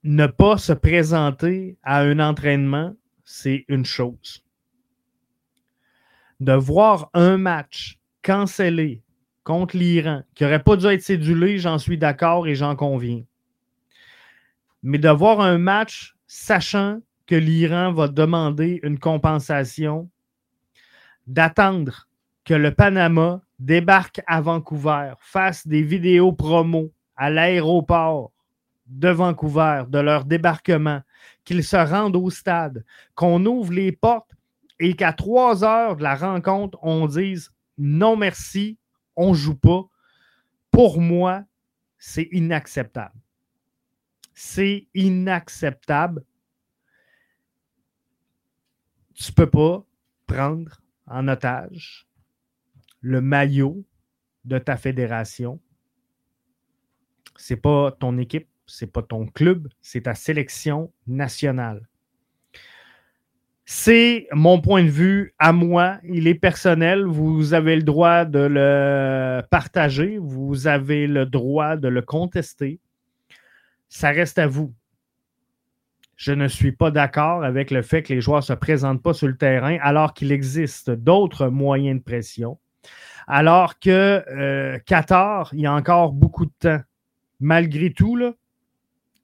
Ne 0.04 0.26
pas 0.26 0.56
se 0.58 0.72
présenter 0.72 1.76
à 1.82 2.00
un 2.00 2.20
entraînement, 2.20 2.94
c'est 3.24 3.64
une 3.68 3.84
chose. 3.84 4.44
De 6.40 6.52
voir 6.52 7.10
un 7.14 7.36
match 7.36 7.98
cancellé 8.22 9.02
contre 9.42 9.76
l'Iran, 9.76 10.22
qui 10.34 10.44
n'aurait 10.44 10.62
pas 10.62 10.76
dû 10.76 10.86
être 10.86 11.02
cédulé, 11.02 11.58
j'en 11.58 11.78
suis 11.78 11.98
d'accord 11.98 12.46
et 12.46 12.54
j'en 12.54 12.76
conviens. 12.76 13.24
Mais 14.82 14.98
de 14.98 15.08
voir 15.08 15.40
un 15.40 15.58
match 15.58 16.14
sachant 16.26 17.00
que 17.26 17.34
l'Iran 17.34 17.92
va 17.92 18.06
demander 18.06 18.78
une 18.84 18.98
compensation, 18.98 20.08
d'attendre 21.28 22.08
que 22.44 22.54
le 22.54 22.74
Panama 22.74 23.42
débarque 23.58 24.22
à 24.26 24.40
Vancouver, 24.40 25.12
fasse 25.20 25.66
des 25.66 25.82
vidéos 25.82 26.32
promo 26.32 26.90
à 27.16 27.30
l'aéroport 27.30 28.32
de 28.86 29.10
Vancouver, 29.10 29.84
de 29.88 29.98
leur 29.98 30.24
débarquement, 30.24 31.02
qu'ils 31.44 31.64
se 31.64 31.76
rendent 31.76 32.16
au 32.16 32.30
stade, 32.30 32.84
qu'on 33.14 33.44
ouvre 33.44 33.72
les 33.72 33.92
portes 33.92 34.34
et 34.80 34.94
qu'à 34.94 35.12
trois 35.12 35.62
heures 35.64 35.96
de 35.96 36.02
la 36.02 36.14
rencontre, 36.14 36.78
on 36.82 37.06
dise 37.06 37.52
non 37.76 38.16
merci, 38.16 38.78
on 39.14 39.30
ne 39.30 39.34
joue 39.34 39.56
pas. 39.56 39.84
Pour 40.70 41.00
moi, 41.00 41.44
c'est 41.98 42.28
inacceptable. 42.32 43.14
C'est 44.32 44.86
inacceptable. 44.94 46.24
Tu 49.14 49.32
ne 49.32 49.34
peux 49.34 49.50
pas 49.50 49.84
prendre 50.26 50.80
en 51.10 51.28
otage 51.28 52.08
le 53.00 53.20
maillot 53.20 53.84
de 54.44 54.58
ta 54.58 54.76
fédération. 54.76 55.60
C'est 57.36 57.56
pas 57.56 57.92
ton 57.92 58.18
équipe, 58.18 58.48
c'est 58.66 58.92
pas 58.92 59.02
ton 59.02 59.26
club, 59.26 59.68
c'est 59.80 60.02
ta 60.02 60.14
sélection 60.14 60.92
nationale. 61.06 61.88
C'est 63.70 64.28
mon 64.32 64.62
point 64.62 64.82
de 64.82 64.88
vue 64.88 65.34
à 65.38 65.52
moi. 65.52 65.98
Il 66.02 66.26
est 66.26 66.34
personnel. 66.34 67.04
Vous 67.04 67.52
avez 67.52 67.76
le 67.76 67.82
droit 67.82 68.24
de 68.24 68.38
le 68.38 69.42
partager. 69.50 70.16
Vous 70.16 70.66
avez 70.66 71.06
le 71.06 71.26
droit 71.26 71.76
de 71.76 71.86
le 71.86 72.00
contester. 72.00 72.80
Ça 73.90 74.08
reste 74.08 74.38
à 74.38 74.46
vous. 74.46 74.72
Je 76.18 76.32
ne 76.32 76.48
suis 76.48 76.72
pas 76.72 76.90
d'accord 76.90 77.44
avec 77.44 77.70
le 77.70 77.80
fait 77.80 78.02
que 78.02 78.12
les 78.12 78.20
joueurs 78.20 78.40
ne 78.40 78.46
se 78.46 78.52
présentent 78.52 79.00
pas 79.00 79.14
sur 79.14 79.28
le 79.28 79.36
terrain 79.36 79.78
alors 79.80 80.14
qu'il 80.14 80.32
existe 80.32 80.90
d'autres 80.90 81.46
moyens 81.46 82.00
de 82.00 82.02
pression. 82.02 82.58
Alors 83.28 83.78
que 83.78 84.24
euh, 84.28 84.80
Qatar, 84.84 85.50
il 85.52 85.60
y 85.60 85.66
a 85.66 85.72
encore 85.72 86.12
beaucoup 86.12 86.46
de 86.46 86.52
temps. 86.58 86.80
Malgré 87.38 87.92
tout, 87.92 88.18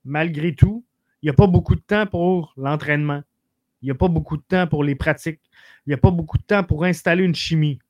malgré 0.05 0.55
tout, 0.55 0.85
il 1.21 1.27
n'y 1.27 1.31
a 1.31 1.35
pas 1.35 1.49
beaucoup 1.49 1.75
de 1.75 1.81
temps 1.81 2.07
pour 2.07 2.55
l'entraînement. 2.57 3.25
Il 3.83 3.87
n'y 3.87 3.91
a 3.91 3.97
pas 3.97 4.07
beaucoup 4.07 4.37
de 4.37 4.45
temps 4.47 4.69
pour 4.69 4.85
les 4.85 4.95
pratiques. 4.95 5.41
Il 5.87 5.91
n'y 5.91 5.95
a 5.95 5.99
pas 5.99 6.13
beaucoup 6.13 6.39
de 6.39 6.45
temps 6.45 6.63
pour 6.63 6.85
installer 6.85 7.25
une 7.25 7.35
chimie. 7.35 7.81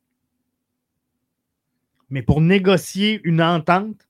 Mais 2.08 2.22
pour 2.22 2.40
négocier 2.40 3.20
une 3.24 3.42
entente, 3.42 4.08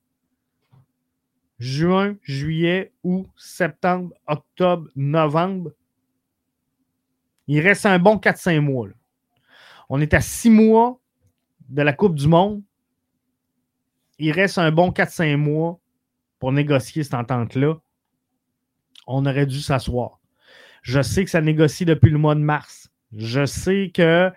juin, 1.58 2.16
juillet, 2.22 2.92
août, 3.02 3.26
septembre, 3.36 4.14
octobre, 4.26 4.88
novembre, 4.96 5.72
il 7.46 7.60
reste 7.60 7.86
un 7.86 7.98
bon 7.98 8.16
4-5 8.16 8.60
mois. 8.60 8.88
On 9.88 10.00
est 10.00 10.14
à 10.14 10.20
6 10.20 10.50
mois 10.50 10.98
de 11.68 11.82
la 11.82 11.92
Coupe 11.92 12.14
du 12.14 12.28
Monde, 12.28 12.62
il 14.18 14.32
reste 14.32 14.58
un 14.58 14.70
bon 14.70 14.90
4-5 14.90 15.36
mois 15.36 15.78
pour 16.38 16.52
négocier 16.52 17.02
cette 17.02 17.14
entente-là. 17.14 17.74
On 19.06 19.26
aurait 19.26 19.46
dû 19.46 19.60
s'asseoir. 19.60 20.20
Je 20.82 21.02
sais 21.02 21.24
que 21.24 21.30
ça 21.30 21.40
négocie 21.40 21.84
depuis 21.84 22.10
le 22.10 22.18
mois 22.18 22.34
de 22.34 22.40
mars. 22.40 22.90
Je 23.16 23.46
sais 23.46 23.90
que 23.92 24.30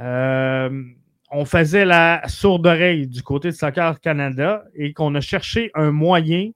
euh, 0.00 0.84
on 1.30 1.44
faisait 1.44 1.84
la 1.84 2.26
sourde 2.28 2.66
oreille 2.66 3.06
du 3.06 3.22
côté 3.22 3.48
de 3.48 3.54
Soccer 3.54 4.00
Canada 4.00 4.64
et 4.74 4.92
qu'on 4.92 5.14
a 5.14 5.20
cherché 5.20 5.70
un 5.74 5.90
moyen 5.90 6.50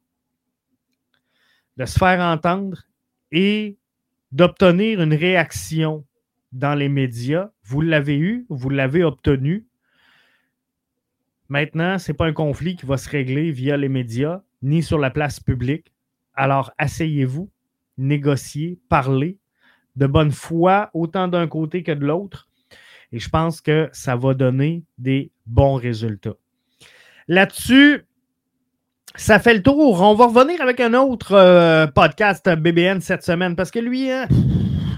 de 1.77 1.85
se 1.85 1.99
faire 1.99 2.21
entendre 2.21 2.83
et 3.31 3.77
d'obtenir 4.31 5.01
une 5.03 5.15
réaction 5.15 6.05
dans 6.53 6.75
les 6.75 6.89
médias. 6.89 7.51
Vous 7.65 7.81
l'avez 7.81 8.19
eu, 8.19 8.47
vous 8.49 8.71
l'avez 8.71 9.05
obtenu. 9.05 9.67
Maintenant, 11.49 11.99
ce 11.99 12.11
n'est 12.11 12.17
pas 12.17 12.27
un 12.27 12.33
conflit 12.33 12.77
qui 12.77 12.87
va 12.87 12.97
se 12.97 13.11
régler 13.11 13.53
via 13.53 13.77
les 13.77 13.89
médias 13.89 14.43
ni 14.63 14.83
sur 14.83 14.99
la 14.99 15.11
place 15.11 15.41
publique. 15.41 15.93
Alors, 16.35 16.73
asseyez-vous, 16.79 17.51
négociez, 17.99 18.79
parlez 18.89 19.39
de 19.97 20.07
bonne 20.07 20.31
foi, 20.31 20.91
autant 20.95 21.29
d'un 21.29 21.47
côté 21.47 21.83
que 21.83 21.93
de 21.93 22.07
l'autre. 22.07 22.49
Et 23.13 23.19
je 23.19 23.29
pense 23.29 23.61
que 23.61 23.89
ça 23.93 24.17
va 24.17 24.35
donner 24.35 24.85
des 24.99 25.31
bons 25.47 25.75
résultats. 25.75 26.35
Là-dessus, 27.29 28.07
ça 29.15 29.39
fait 29.39 29.55
le 29.55 29.63
tour. 29.63 30.01
On 30.01 30.15
va 30.15 30.27
revenir 30.27 30.61
avec 30.63 30.81
un 30.81 30.95
autre 30.95 31.33
euh, 31.33 31.87
podcast 31.87 32.49
BBN 32.49 33.01
cette 33.01 33.23
semaine 33.23 33.55
parce 33.55 33.71
que 33.71 33.79
lui, 33.79 34.11
hein, 34.11 34.27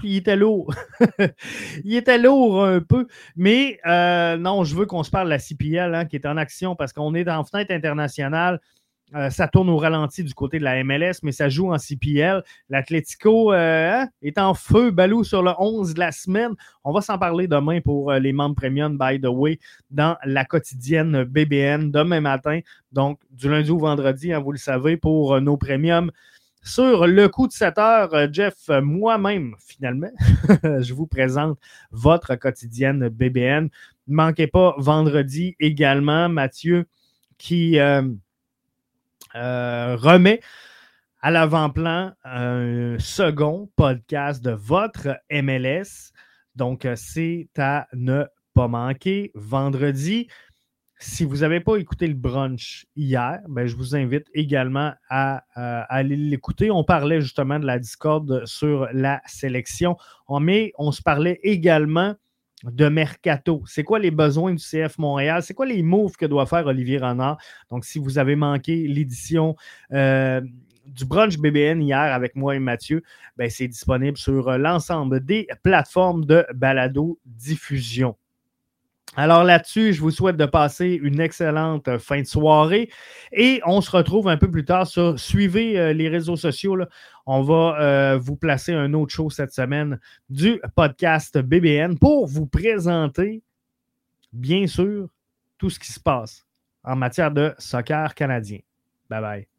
il 0.03 0.17
était 0.17 0.35
lourd. 0.35 0.73
il 1.83 1.95
était 1.95 2.17
lourd 2.17 2.63
un 2.63 2.79
peu. 2.79 3.07
Mais 3.35 3.79
euh, 3.85 4.37
non, 4.37 4.63
je 4.63 4.75
veux 4.75 4.85
qu'on 4.85 5.03
se 5.03 5.11
parle 5.11 5.25
de 5.25 5.31
la 5.31 5.39
CPL 5.39 5.93
hein, 5.93 6.05
qui 6.05 6.15
est 6.15 6.25
en 6.25 6.37
action 6.37 6.75
parce 6.75 6.93
qu'on 6.93 7.13
est 7.13 7.29
en 7.29 7.43
fenêtre 7.43 7.73
internationale. 7.73 8.61
Euh, 9.13 9.29
ça 9.29 9.47
tourne 9.47 9.69
au 9.69 9.77
ralenti 9.77 10.23
du 10.23 10.33
côté 10.33 10.57
de 10.57 10.63
la 10.63 10.83
MLS, 10.83 11.19
mais 11.21 11.31
ça 11.31 11.47
joue 11.47 11.71
en 11.71 11.77
CPL. 11.77 12.43
L'Atlético 12.69 13.53
euh, 13.53 14.01
hein, 14.01 14.09
est 14.21 14.39
en 14.39 14.55
feu, 14.55 14.89
Balou 14.89 15.23
sur 15.23 15.43
le 15.43 15.51
11 15.59 15.93
de 15.93 15.99
la 15.99 16.11
semaine. 16.11 16.53
On 16.83 16.91
va 16.91 17.01
s'en 17.01 17.17
parler 17.17 17.47
demain 17.47 17.81
pour 17.81 18.11
les 18.13 18.33
membres 18.33 18.55
premium, 18.55 18.97
by 18.97 19.21
the 19.21 19.27
way, 19.27 19.59
dans 19.91 20.17
la 20.25 20.43
quotidienne 20.43 21.23
BBN 21.23 21.91
demain 21.91 22.19
matin. 22.19 22.61
Donc, 22.91 23.19
du 23.29 23.49
lundi 23.49 23.69
au 23.69 23.77
vendredi, 23.77 24.33
hein, 24.33 24.39
vous 24.39 24.51
le 24.51 24.57
savez, 24.57 24.97
pour 24.97 25.39
nos 25.39 25.57
premiums. 25.57 26.11
Sur 26.67 27.05
le 27.05 27.29
coup 27.29 27.45
de 27.47 27.53
7 27.53 27.77
heures, 27.77 28.13
euh, 28.15 28.27
Jeff, 28.31 28.55
euh, 28.71 28.81
moi-même, 28.81 29.55
finalement, 29.59 30.09
je 30.81 30.95
vous 30.95 31.05
présente 31.05 31.59
votre 31.91 32.33
quotidienne 32.33 33.07
BBN. 33.07 33.69
Ne 34.07 34.15
manquez 34.15 34.47
pas 34.47 34.73
vendredi 34.79 35.55
également, 35.59 36.27
Mathieu, 36.27 36.87
qui 37.37 37.77
euh, 37.77 38.01
remet 39.35 40.39
à 41.21 41.31
l'avant-plan 41.31 42.13
un 42.23 42.97
second 42.99 43.69
podcast 43.75 44.43
de 44.43 44.51
votre 44.51 45.17
MLS. 45.31 46.11
Donc, 46.55 46.87
c'est 46.95 47.49
à 47.57 47.87
ne 47.93 48.25
pas 48.53 48.67
manquer 48.67 49.31
vendredi. 49.35 50.27
Si 50.97 51.25
vous 51.25 51.37
n'avez 51.37 51.59
pas 51.59 51.75
écouté 51.75 52.07
le 52.07 52.13
brunch 52.13 52.85
hier, 52.95 53.39
ben, 53.49 53.67
je 53.67 53.75
vous 53.75 53.95
invite 53.95 54.27
également 54.33 54.93
à, 55.09 55.43
euh, 55.57 55.83
aller 55.89 56.15
l'écouter. 56.15 56.71
On 56.71 56.83
parlait 56.83 57.21
justement 57.21 57.59
de 57.59 57.65
la 57.65 57.79
Discord 57.79 58.45
sur 58.45 58.87
la 58.93 59.21
sélection, 59.25 59.97
mais 60.39 60.71
on 60.77 60.91
se 60.91 61.01
parlait 61.01 61.39
également 61.43 62.15
de 62.71 62.87
mercato. 62.89 63.63
C'est 63.65 63.83
quoi 63.83 63.99
les 63.99 64.11
besoins 64.11 64.53
du 64.53 64.63
CF 64.63 64.97
Montréal? 64.97 65.43
C'est 65.43 65.53
quoi 65.53 65.65
les 65.65 65.83
moves 65.83 66.15
que 66.15 66.25
doit 66.25 66.45
faire 66.45 66.65
Olivier 66.67 66.97
Renard? 66.97 67.37
Donc, 67.69 67.85
si 67.85 67.99
vous 67.99 68.17
avez 68.17 68.35
manqué 68.35 68.87
l'édition 68.87 69.55
euh, 69.91 70.41
du 70.85 71.05
brunch 71.05 71.37
BBN 71.37 71.81
hier 71.81 71.97
avec 71.97 72.35
moi 72.35 72.55
et 72.55 72.59
Mathieu, 72.59 73.03
ben, 73.37 73.49
c'est 73.49 73.67
disponible 73.67 74.17
sur 74.17 74.57
l'ensemble 74.57 75.23
des 75.23 75.47
plateformes 75.63 76.25
de 76.25 76.45
balado 76.53 77.19
diffusion. 77.25 78.15
Alors 79.17 79.43
là-dessus, 79.45 79.93
je 79.93 80.01
vous 80.01 80.11
souhaite 80.11 80.35
de 80.35 80.45
passer 80.45 80.99
une 81.01 81.21
excellente 81.21 81.97
fin 81.99 82.19
de 82.19 82.25
soirée 82.25 82.89
et 83.31 83.61
on 83.65 83.79
se 83.79 83.89
retrouve 83.89 84.27
un 84.27 84.35
peu 84.35 84.51
plus 84.51 84.65
tard 84.65 84.87
suivez 85.17 85.79
euh, 85.79 85.93
les 85.93 86.09
réseaux 86.09 86.35
sociaux. 86.35 86.77
On 87.25 87.41
va 87.41 87.77
euh, 87.79 88.17
vous 88.17 88.35
placer 88.35 88.73
un 88.73 88.93
autre 88.93 89.13
show 89.13 89.29
cette 89.29 89.53
semaine 89.53 89.99
du 90.29 90.61
podcast 90.75 91.37
BBN 91.37 91.97
pour 91.97 92.27
vous 92.27 92.45
présenter, 92.45 93.41
bien 94.33 94.67
sûr, 94.67 95.07
tout 95.57 95.69
ce 95.69 95.79
qui 95.79 95.91
se 95.91 95.99
passe 95.99 96.45
en 96.83 96.97
matière 96.97 97.31
de 97.31 97.53
soccer 97.57 98.13
canadien. 98.15 98.59
Bye 99.09 99.21
bye. 99.21 99.54